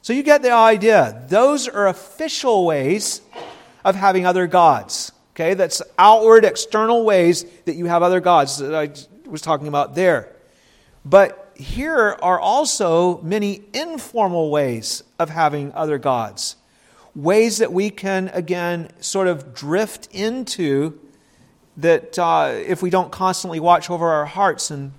[0.00, 1.24] So you get the idea.
[1.26, 3.20] Those are official ways
[3.84, 5.10] of having other gods.
[5.34, 8.90] Okay, that's outward, external ways that you have other gods that I
[9.30, 10.34] was talking about there.
[11.04, 16.56] But here are also many informal ways of having other gods.
[17.14, 20.98] Ways that we can, again, sort of drift into
[21.76, 24.92] that uh, if we don't constantly watch over our hearts and,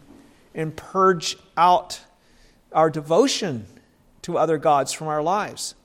[0.54, 2.02] and purge out
[2.72, 3.66] our devotion
[4.24, 5.76] to other gods from our lives.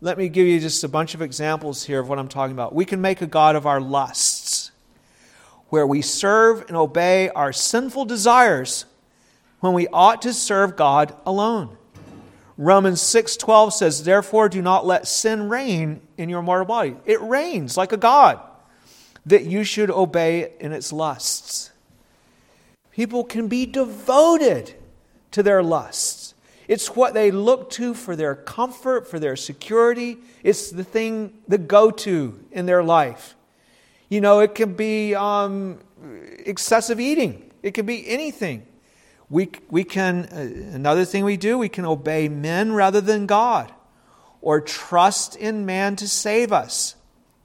[0.00, 2.74] Let me give you just a bunch of examples here of what I'm talking about.
[2.74, 4.41] We can make a God of our lusts,
[5.72, 8.84] where we serve and obey our sinful desires
[9.60, 11.78] when we ought to serve God alone.
[12.58, 17.78] Romans 6:12 says, "Therefore do not let sin reign in your mortal body." It reigns
[17.78, 18.38] like a god
[19.24, 21.70] that you should obey in its lusts.
[22.90, 24.74] People can be devoted
[25.30, 26.34] to their lusts.
[26.68, 30.18] It's what they look to for their comfort, for their security.
[30.42, 33.36] It's the thing, the go to in their life.
[34.12, 35.78] You know, it can be um,
[36.44, 38.66] excessive eating, it can be anything.
[39.30, 43.72] We, we can, uh, another thing we do, we can obey men rather than God
[44.42, 46.94] or trust in man to save us.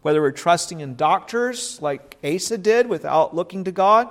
[0.01, 4.09] Whether we're trusting in doctors like Asa did without looking to God,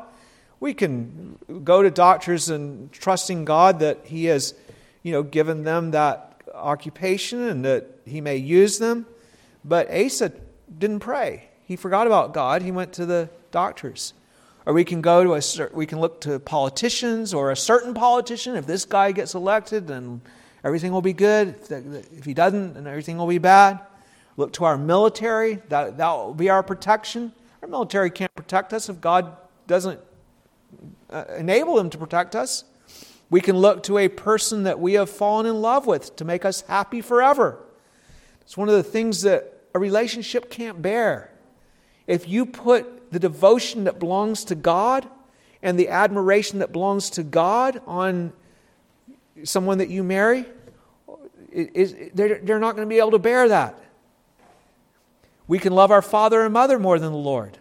[0.59, 4.54] we can go to doctors and trusting God that He has,
[5.02, 9.04] you know, given them that occupation and that He may use them.
[9.62, 10.32] But Asa
[10.78, 11.50] didn't pray.
[11.66, 12.62] He forgot about God.
[12.62, 14.14] He went to the doctors.
[14.64, 18.56] Or we can go to a we can look to politicians or a certain politician.
[18.56, 20.22] If this guy gets elected, then
[20.64, 21.56] everything will be good.
[21.70, 23.80] If he doesn't, then everything will be bad.
[24.36, 25.56] Look to our military.
[25.68, 27.32] That, that will be our protection.
[27.62, 29.36] Our military can't protect us if God
[29.66, 30.00] doesn't
[31.10, 32.64] uh, enable them to protect us.
[33.28, 36.44] We can look to a person that we have fallen in love with to make
[36.44, 37.58] us happy forever.
[38.42, 41.32] It's one of the things that a relationship can't bear.
[42.07, 45.09] If you put the devotion that belongs to God
[45.62, 48.32] and the admiration that belongs to God on
[49.44, 50.46] someone that you marry,
[51.52, 53.78] they're not going to be able to bear that.
[55.48, 57.59] We can love our father and mother more than the Lord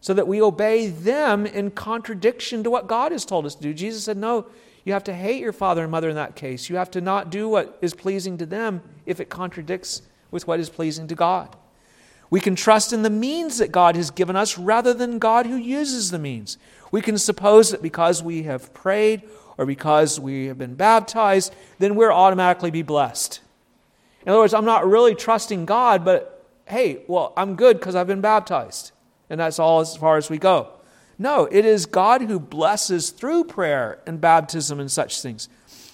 [0.00, 3.72] so that we obey them in contradiction to what God has told us to do.
[3.72, 4.46] Jesus said, No,
[4.84, 6.68] you have to hate your father and mother in that case.
[6.68, 10.60] You have to not do what is pleasing to them if it contradicts with what
[10.60, 11.56] is pleasing to God.
[12.30, 15.56] We can trust in the means that God has given us rather than God who
[15.56, 16.58] uses the means.
[16.90, 19.22] We can suppose that because we have prayed
[19.56, 23.40] or because we have been baptized, then we're automatically be blessed.
[24.22, 28.06] In other words, I'm not really trusting God, but hey, well, I'm good because I've
[28.06, 28.92] been baptized.
[29.30, 30.70] And that's all as far as we go.
[31.18, 35.48] No, it is God who blesses through prayer and baptism and such things.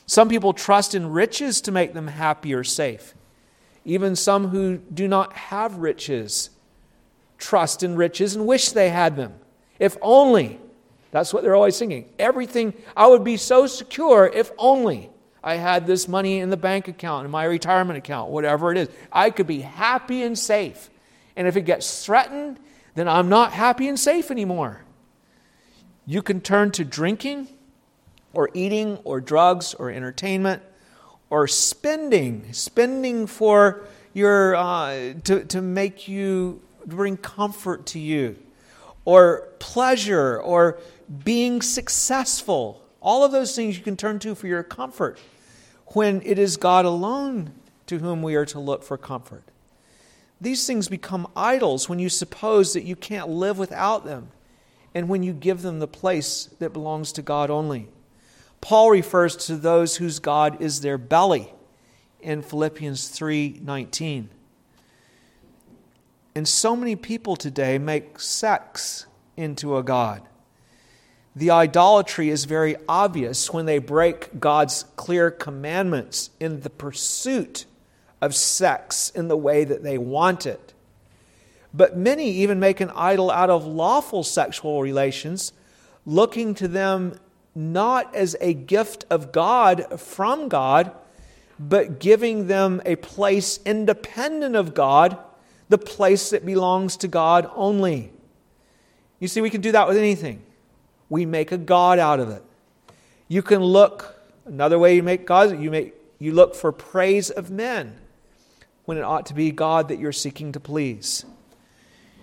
[0.06, 3.14] Some people trust in riches to make them happy or safe.
[3.84, 6.50] Even some who do not have riches
[7.40, 9.34] trust in riches and wish they had them.
[9.78, 10.60] If only.
[11.10, 12.08] That's what they're always singing.
[12.18, 15.10] Everything, I would be so secure if only.
[15.42, 18.88] I had this money in the bank account, in my retirement account, whatever it is.
[19.10, 20.90] I could be happy and safe.
[21.34, 22.60] And if it gets threatened,
[22.94, 24.82] then I'm not happy and safe anymore.
[26.06, 27.48] You can turn to drinking
[28.32, 30.62] or eating or drugs or entertainment
[31.30, 38.36] or spending, spending for your, uh, to, to make you, bring comfort to you,
[39.04, 40.78] or pleasure, or
[41.24, 45.18] being successful all of those things you can turn to for your comfort
[45.88, 47.52] when it is God alone
[47.86, 49.42] to whom we are to look for comfort.
[50.40, 54.28] These things become idols when you suppose that you can't live without them
[54.94, 57.88] and when you give them the place that belongs to God only.
[58.60, 61.52] Paul refers to those whose God is their belly
[62.20, 64.28] in Philippians 3:19.
[66.34, 69.06] And so many people today make sex
[69.36, 70.22] into a god
[71.34, 77.66] the idolatry is very obvious when they break God's clear commandments in the pursuit
[78.20, 80.74] of sex in the way that they want it.
[81.72, 85.52] But many even make an idol out of lawful sexual relations,
[86.04, 87.14] looking to them
[87.54, 90.92] not as a gift of God from God,
[91.58, 95.18] but giving them a place independent of God,
[95.68, 98.12] the place that belongs to God only.
[99.18, 100.42] You see, we can do that with anything
[101.10, 102.42] we make a God out of it.
[103.28, 104.14] You can look,
[104.46, 107.98] another way you make gods, you, make, you look for praise of men.
[108.90, 111.24] when it ought to be God that you're seeking to please.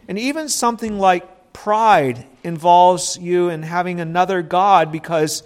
[0.10, 5.44] And even something like pride involves you in having another God because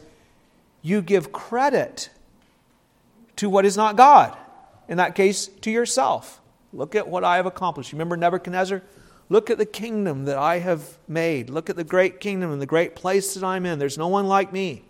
[0.82, 2.10] you give credit
[3.38, 4.38] to what is not God.
[4.88, 6.42] In that case, to yourself.
[6.74, 7.92] Look at what I have accomplished.
[7.92, 8.82] Remember Nebuchadnezzar?
[9.30, 11.50] Look at the kingdom that I have made.
[11.50, 13.80] Look at the great kingdom and the great place that I'm in.
[13.80, 14.84] There's no one like me.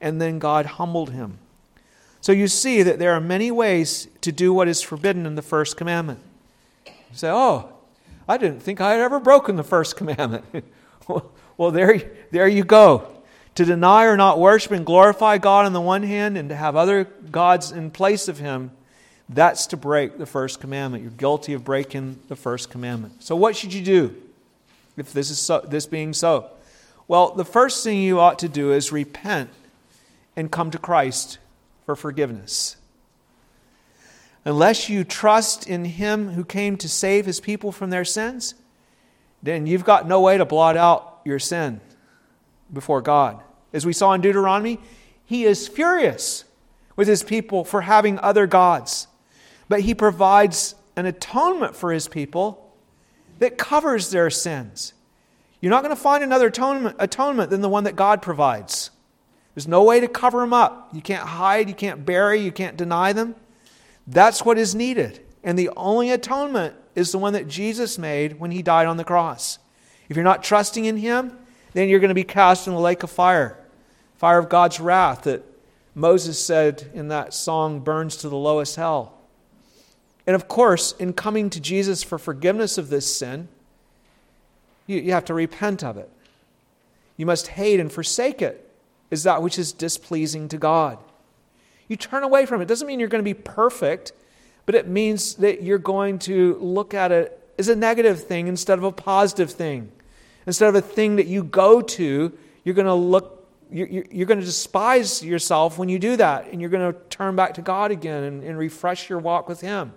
[0.00, 1.38] And then God humbled him.
[2.20, 5.42] So you see that there are many ways to do what is forbidden in the
[5.42, 6.20] first commandment.
[6.86, 7.71] You say, oh,
[8.32, 10.64] I didn't think I had ever broken the first commandment.
[11.58, 13.06] well, there, there you go.
[13.56, 16.74] To deny or not worship and glorify God on the one hand, and to have
[16.74, 18.70] other gods in place of Him
[19.28, 21.02] that's to break the first commandment.
[21.02, 23.22] You're guilty of breaking the first commandment.
[23.22, 24.16] So, what should you do
[24.96, 26.50] if this is so, this being so?
[27.08, 29.50] Well, the first thing you ought to do is repent
[30.36, 31.36] and come to Christ
[31.84, 32.76] for forgiveness.
[34.44, 38.54] Unless you trust in Him who came to save His people from their sins,
[39.42, 41.80] then you've got no way to blot out your sin
[42.72, 43.40] before God.
[43.72, 44.78] As we saw in Deuteronomy,
[45.24, 46.44] He is furious
[46.96, 49.06] with His people for having other gods
[49.72, 52.74] but he provides an atonement for his people
[53.38, 54.92] that covers their sins.
[55.62, 58.90] You're not going to find another atonement, atonement than the one that God provides.
[59.54, 60.90] There's no way to cover them up.
[60.92, 63.34] You can't hide, you can't bury, you can't deny them.
[64.06, 65.20] That's what is needed.
[65.44, 69.04] And the only atonement is the one that Jesus made when he died on the
[69.04, 69.58] cross.
[70.08, 71.36] If you're not trusting in him,
[71.72, 73.58] then you're going to be cast in the lake of fire,
[74.16, 75.44] fire of God's wrath that
[75.94, 79.18] Moses said in that song burns to the lowest hell.
[80.26, 83.48] And of course, in coming to Jesus for forgiveness of this sin,
[84.86, 86.10] you, you have to repent of it.
[87.16, 88.68] You must hate and forsake it,
[89.10, 90.98] is that which is displeasing to God.
[91.88, 92.64] You turn away from it.
[92.64, 94.12] It doesn't mean you're going to be perfect,
[94.66, 98.78] but it means that you're going to look at it as a negative thing instead
[98.78, 99.90] of a positive thing.
[100.46, 102.32] Instead of a thing that you go to,
[102.64, 106.60] you're going to look you're, you're going to despise yourself when you do that, and
[106.60, 109.92] you're going to turn back to God again and, and refresh your walk with Him.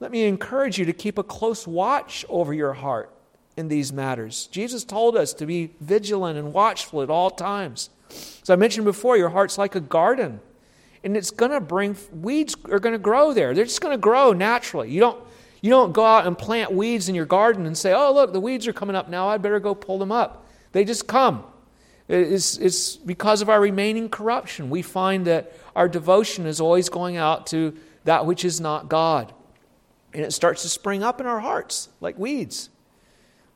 [0.00, 3.10] Let me encourage you to keep a close watch over your heart
[3.56, 4.48] in these matters.
[4.48, 7.90] Jesus told us to be vigilant and watchful at all times.
[8.42, 10.40] As I mentioned before, your heart's like a garden,
[11.04, 13.54] and it's going to bring weeds are going to grow there.
[13.54, 14.90] They're just going to grow naturally.
[14.90, 15.24] You don't
[15.60, 18.40] you don't go out and plant weeds in your garden and say, "Oh, look, the
[18.40, 19.28] weeds are coming up now.
[19.28, 21.44] I'd better go pull them up." They just come.
[22.08, 24.68] It's, it's because of our remaining corruption.
[24.68, 27.74] We find that our devotion is always going out to
[28.04, 29.32] that which is not God
[30.14, 32.70] and it starts to spring up in our hearts like weeds.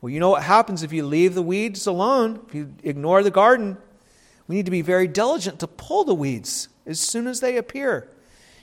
[0.01, 3.31] Well, you know what happens if you leave the weeds alone, if you ignore the
[3.31, 3.77] garden?
[4.47, 8.09] We need to be very diligent to pull the weeds as soon as they appear.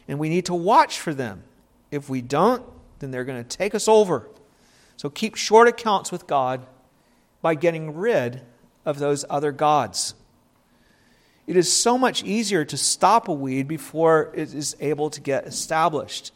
[0.09, 1.45] And we need to watch for them.
[1.91, 2.62] If we don't,
[2.99, 4.29] then they're going to take us over.
[4.97, 6.66] So keep short accounts with God
[7.41, 8.43] by getting rid
[8.85, 10.14] of those other gods.
[11.47, 15.47] It is so much easier to stop a weed before it is able to get
[15.47, 16.33] established.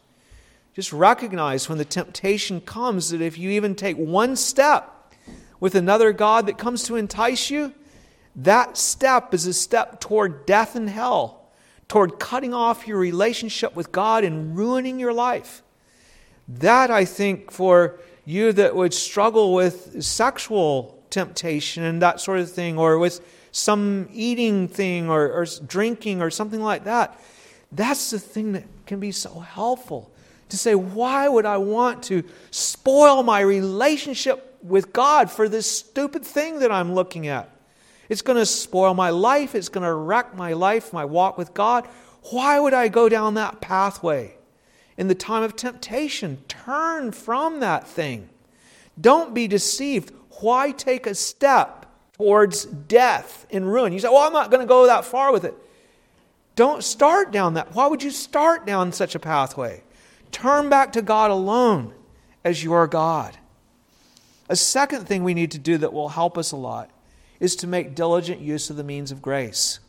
[0.74, 5.12] Just recognize when the temptation comes that if you even take one step
[5.58, 7.74] with another God that comes to entice you,
[8.36, 11.39] that step is a step toward death and hell,
[11.90, 15.60] toward cutting off your relationship with God and ruining your life.
[16.46, 22.48] That, I think, for you that would struggle with sexual temptation and that sort of
[22.48, 23.20] thing, or with
[23.50, 27.20] some eating thing or, or drinking or something like that,
[27.72, 30.12] that's the thing that can be so helpful
[30.48, 32.22] to say, why would I want to
[32.52, 37.50] spoil my relationship with God for this stupid thing that I'm looking at?
[38.10, 39.54] It's going to spoil my life.
[39.54, 41.86] It's going to wreck my life, my walk with God.
[42.32, 44.36] Why would I go down that pathway?
[44.98, 48.28] In the time of temptation, turn from that thing.
[49.00, 50.12] Don't be deceived.
[50.40, 53.92] Why take a step towards death and ruin?
[53.92, 55.54] You say, Well, I'm not going to go that far with it.
[56.56, 57.76] Don't start down that.
[57.76, 59.84] Why would you start down such a pathway?
[60.32, 61.94] Turn back to God alone
[62.44, 63.38] as your God.
[64.48, 66.90] A second thing we need to do that will help us a lot
[67.40, 69.80] is to make diligent use of the means of grace.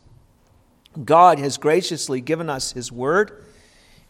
[1.04, 3.44] God has graciously given us His Word,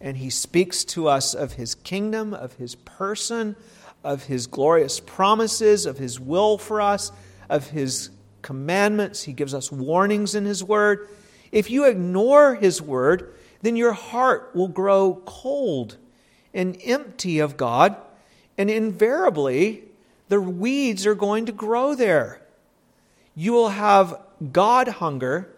[0.01, 3.57] and He speaks to us of His kingdom, of His person,
[4.03, 7.12] of His glorious promises, of His will for us,
[7.49, 8.11] of His
[8.43, 9.24] commandments.
[9.24, 11.09] He gives us warnings in His Word.
[11.53, 15.99] If you ignore His Word, then your heart will grow cold
[16.53, 17.97] and empty of God,
[18.59, 19.84] and invariably
[20.28, 22.41] the weeds are going to grow there.
[23.34, 24.20] You will have
[24.52, 25.54] God hunger,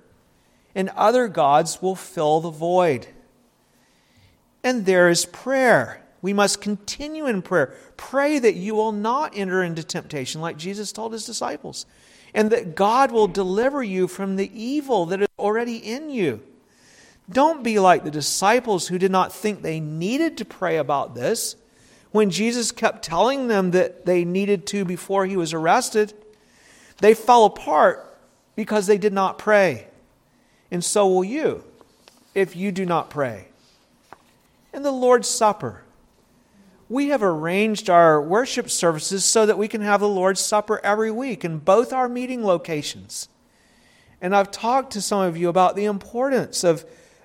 [0.75, 3.09] and other gods will fill the void.
[4.63, 6.03] And there is prayer.
[6.23, 7.75] We must continue in prayer.
[7.97, 11.87] Pray that you will not enter into temptation, like Jesus told his disciples,
[12.33, 16.41] and that God will deliver you from the evil that is already in you.
[17.31, 21.57] Don't be like the disciples who did not think they needed to pray about this
[22.11, 26.13] when Jesus kept telling them that they needed to before he was arrested.
[26.99, 28.17] They fell apart
[28.57, 29.87] because they did not pray.
[30.71, 31.65] And so will you
[32.35, 33.49] if you do not pray.
[34.73, 35.83] And the Lord's Supper.
[36.89, 41.11] We have arranged our worship services so that we can have the Lord's Supper every
[41.11, 43.29] week in both our meeting locations.
[44.21, 46.85] And I've talked to some of you about the importance of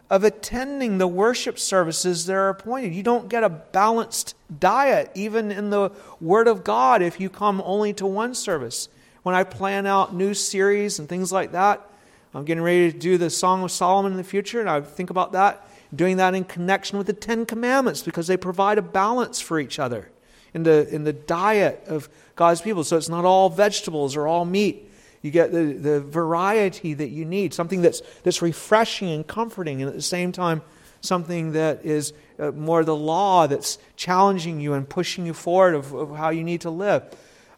[0.09, 2.93] of attending the worship services that are appointed.
[2.95, 7.61] You don't get a balanced diet, even in the Word of God, if you come
[7.63, 8.89] only to one service.
[9.23, 11.85] When I plan out new series and things like that,
[12.33, 15.09] I'm getting ready to do the Song of Solomon in the future, and I think
[15.09, 19.39] about that, doing that in connection with the Ten Commandments because they provide a balance
[19.39, 20.09] for each other
[20.53, 22.83] in the, in the diet of God's people.
[22.83, 24.89] So it's not all vegetables or all meat.
[25.21, 29.89] You get the, the variety that you need, something that's, that's refreshing and comforting, and
[29.89, 30.61] at the same time,
[31.01, 35.93] something that is uh, more the law that's challenging you and pushing you forward of,
[35.93, 37.03] of how you need to live.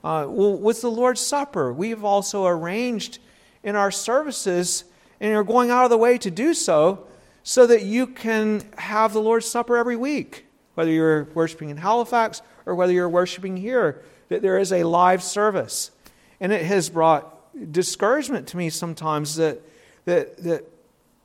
[0.04, 3.20] Uh, well, with the Lord's Supper, we've also arranged
[3.64, 4.84] in our services,
[5.20, 7.06] and you're going out of the way to do so,
[7.43, 10.45] so that you can have the Lord's Supper every week,
[10.76, 15.24] whether you're worshiping in Halifax or whether you're worshiping here, that there is a live
[15.24, 15.91] service.
[16.39, 19.62] And it has brought discouragement to me sometimes that,
[20.06, 20.66] that, that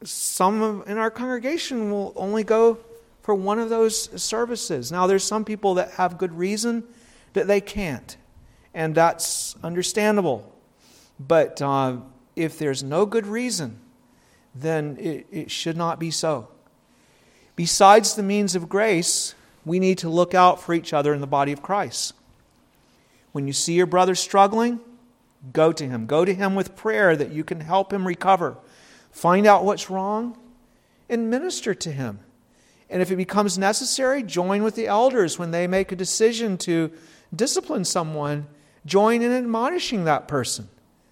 [0.02, 2.78] some in our congregation will only go
[3.22, 4.92] for one of those services.
[4.92, 6.84] Now, there's some people that have good reason
[7.32, 8.16] that they can't,
[8.76, 10.54] and that's understandable.
[11.18, 11.96] But uh,
[12.36, 13.80] if there's no good reason,
[14.54, 16.46] then it, it should not be so.
[17.56, 21.26] Besides the means of grace, we need to look out for each other in the
[21.26, 22.14] body of Christ.
[23.32, 24.78] When you see your brother struggling,
[25.52, 26.06] Go to him.
[26.06, 28.56] Go to him with prayer that you can help him recover.
[29.10, 30.36] Find out what's wrong
[31.08, 32.20] and minister to him.
[32.88, 36.90] And if it becomes necessary, join with the elders when they make a decision to
[37.34, 38.46] discipline someone.
[38.86, 40.68] Join in admonishing that person.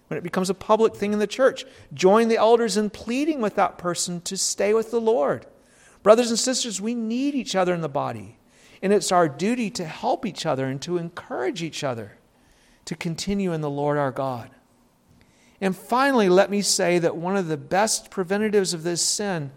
[0.07, 3.55] When it becomes a public thing in the church, join the elders in pleading with
[3.55, 5.45] that person to stay with the Lord.
[6.01, 8.37] Brothers and sisters, we need each other in the body.
[8.81, 12.17] And it's our duty to help each other and to encourage each other
[12.85, 14.51] to continue in the Lord our God.
[15.59, 19.51] And finally, let me say that one of the best preventatives of this sin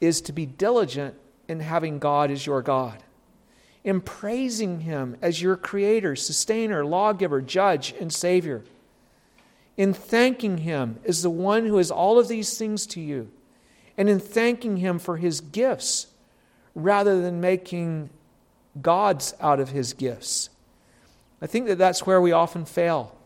[0.00, 1.14] is to be diligent
[1.48, 3.02] in having God as your God,
[3.86, 8.64] in praising Him as your creator, sustainer, lawgiver, judge, and Savior,
[9.76, 13.30] in thanking Him as the one who is all of these things to you,
[13.96, 16.08] and in thanking Him for His gifts
[16.74, 18.10] rather than making
[18.82, 20.50] gods out of His gifts.
[21.40, 23.16] I think that that's where we often fail.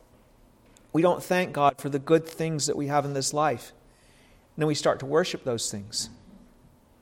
[0.92, 3.72] We don't thank God for the good things that we have in this life.
[4.56, 6.10] And then we start to worship those things.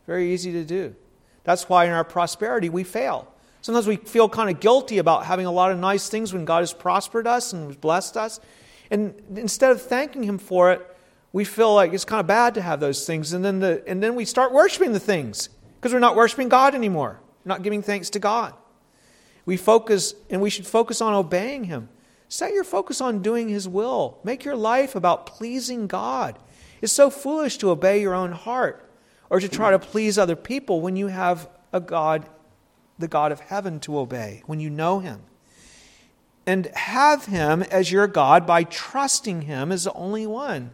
[0.06, 0.94] Very easy to do.
[1.42, 3.32] That's why in our prosperity we fail.
[3.60, 6.60] Sometimes we feel kind of guilty about having a lot of nice things when God
[6.60, 8.40] has prospered us and blessed us.
[8.90, 10.96] And instead of thanking Him for it,
[11.32, 13.32] we feel like it's kind of bad to have those things.
[13.32, 16.74] And then, the, and then we start worshiping the things because we're not worshiping God
[16.74, 17.20] anymore.
[17.44, 18.54] We're not giving thanks to God.
[19.44, 21.88] We focus, and we should focus on obeying Him.
[22.28, 24.18] Set your focus on doing His will.
[24.22, 26.38] Make your life about pleasing God.
[26.80, 28.88] It's so foolish to obey your own heart
[29.30, 32.28] or to try to please other people when you have a God,
[32.98, 35.20] the God of heaven, to obey, when you know Him.
[36.46, 40.70] And have Him as your God by trusting Him as the only one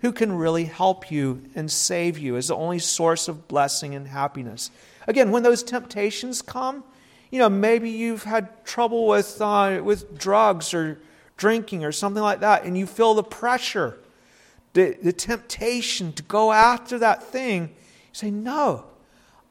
[0.00, 4.08] who can really help you and save you, as the only source of blessing and
[4.08, 4.70] happiness.
[5.06, 6.84] Again, when those temptations come,
[7.30, 10.98] you know, maybe you've had trouble with, uh, with drugs or
[11.36, 13.98] drinking or something like that, and you feel the pressure,
[14.72, 17.62] the, the temptation to go after that thing.
[17.62, 18.84] You say, No,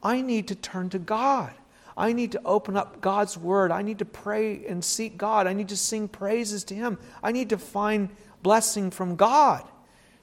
[0.02, 1.52] I need to turn to God.
[1.96, 3.70] I need to open up God's Word.
[3.70, 5.46] I need to pray and seek God.
[5.46, 6.98] I need to sing praises to Him.
[7.22, 8.10] I need to find
[8.42, 9.64] blessing from God,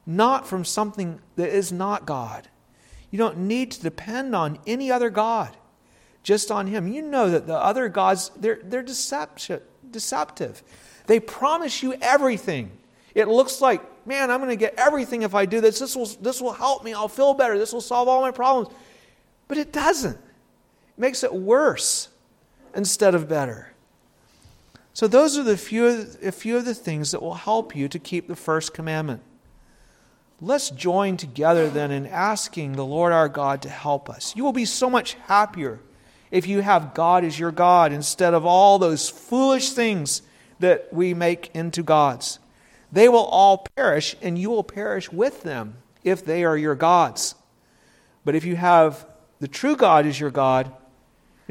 [0.06, 2.48] not from something that is not God.
[3.10, 5.56] You don't need to depend on any other God
[6.24, 6.88] just on him.
[6.88, 10.64] You know that the other gods, they're, they're deceptive.
[11.06, 12.72] They promise you everything.
[13.14, 15.80] It looks like, man, I'm going to get everything if I do this.
[15.80, 16.94] This will, this will help me.
[16.94, 17.60] I'll feel better.
[17.60, 18.74] This will solve all my problems.
[19.48, 20.18] But it doesn't.
[20.98, 22.10] Makes it worse
[22.76, 23.74] instead of better.
[24.94, 27.98] So, those are the few, a few of the things that will help you to
[27.98, 29.22] keep the first commandment.
[30.40, 34.36] Let's join together then in asking the Lord our God to help us.
[34.36, 35.80] You will be so much happier
[36.32, 40.22] if you have God as your God instead of all those foolish things
[40.60, 42.40] that we make into gods.
[42.92, 47.36] They will all perish, and you will perish with them if they are your gods.
[48.26, 49.08] But if you have
[49.40, 50.72] the true God as your God,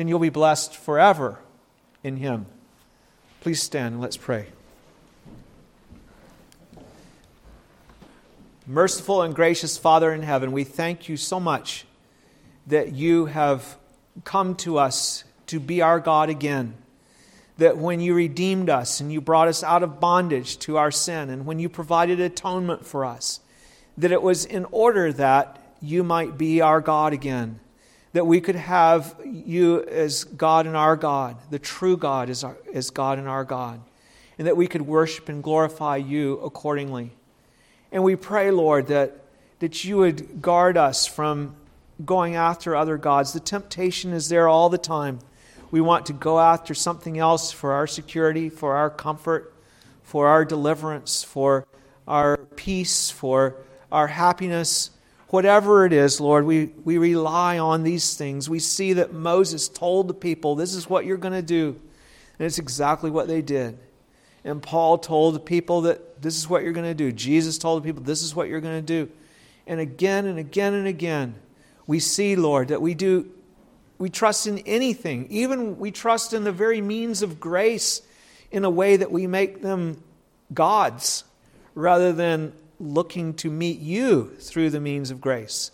[0.03, 1.39] then you'll be blessed forever
[2.03, 2.47] in Him.
[3.41, 4.47] Please stand and let's pray.
[8.67, 11.85] Merciful and gracious Father in heaven, we thank you so much
[12.67, 13.77] that you have
[14.25, 16.75] come to us to be our God again.
[17.59, 21.31] That when you redeemed us and you brought us out of bondage to our sin,
[21.31, 23.39] and when you provided atonement for us,
[23.97, 27.61] that it was in order that you might be our God again.
[28.13, 32.57] That we could have you as God and our God, the true God as, our,
[32.75, 33.81] as God and our God,
[34.39, 37.13] and that we could worship and glorify you accordingly.
[37.91, 39.19] And we pray, Lord, that,
[39.61, 41.57] that you would guard us from
[42.05, 43.33] going after other gods.
[43.33, 45.19] The temptation is there all the time.
[45.71, 49.55] We want to go after something else for our security, for our comfort,
[50.03, 51.67] for our deliverance, for
[52.07, 53.57] our peace, for
[53.91, 54.91] our happiness.
[55.33, 58.51] Whatever it is, Lord, we, we rely on these things.
[58.51, 61.81] We see that Moses told the people, This is what you're going to do.
[62.39, 63.79] And it's exactly what they did.
[64.45, 67.11] And Paul told the people that this is what you're going to do.
[67.13, 69.11] Jesus told the people, This is what you're going to do.
[69.67, 71.37] And again and again and again,
[71.87, 73.31] we see, Lord, that we do,
[73.97, 75.29] we trust in anything.
[75.31, 78.03] Even we trust in the very means of grace
[78.51, 80.03] in a way that we make them
[80.53, 81.25] gods
[81.75, 82.53] rather than
[82.83, 85.71] looking to meet you through the means of grace.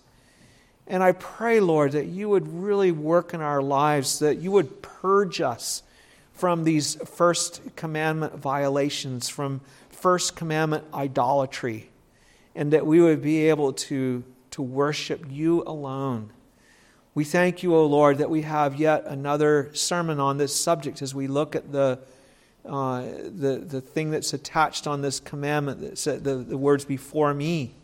[0.86, 4.82] And I pray, Lord, that you would really work in our lives, that you would
[4.82, 5.82] purge us
[6.32, 11.90] from these first commandment violations, from first commandment idolatry,
[12.54, 14.22] and that we would be able to
[14.58, 16.32] to worship you alone.
[17.14, 21.14] We thank you, O Lord, that we have yet another sermon on this subject as
[21.14, 22.00] we look at the,
[22.68, 27.32] uh, the, the thing that's attached on this commandment, that said the, the words before
[27.34, 27.74] me.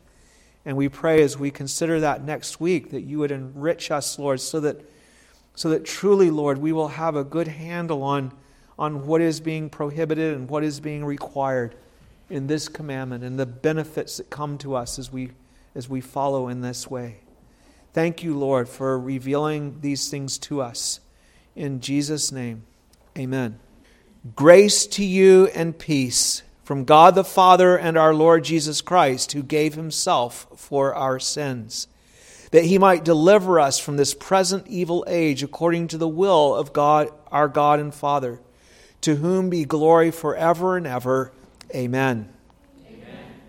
[0.65, 4.41] And we pray as we consider that next week that you would enrich us, Lord,
[4.41, 4.81] so that,
[5.55, 8.33] so that truly, Lord, we will have a good handle on,
[8.79, 11.75] on what is being prohibited and what is being required
[12.31, 15.31] in this commandment and the benefits that come to us as we
[15.75, 17.17] as we follow in this way.
[17.93, 21.01] Thank you, Lord, for revealing these things to us.
[21.55, 22.65] In Jesus' name,
[23.17, 23.64] amen.
[24.33, 29.43] Grace to you and peace from God the Father and our Lord Jesus Christ, who
[29.43, 31.89] gave himself for our sins,
[32.51, 36.73] that he might deliver us from this present evil age according to the will of
[36.73, 38.41] God, our God and Father,
[39.03, 41.31] to whom be glory forever and ever.
[41.75, 42.34] Amen.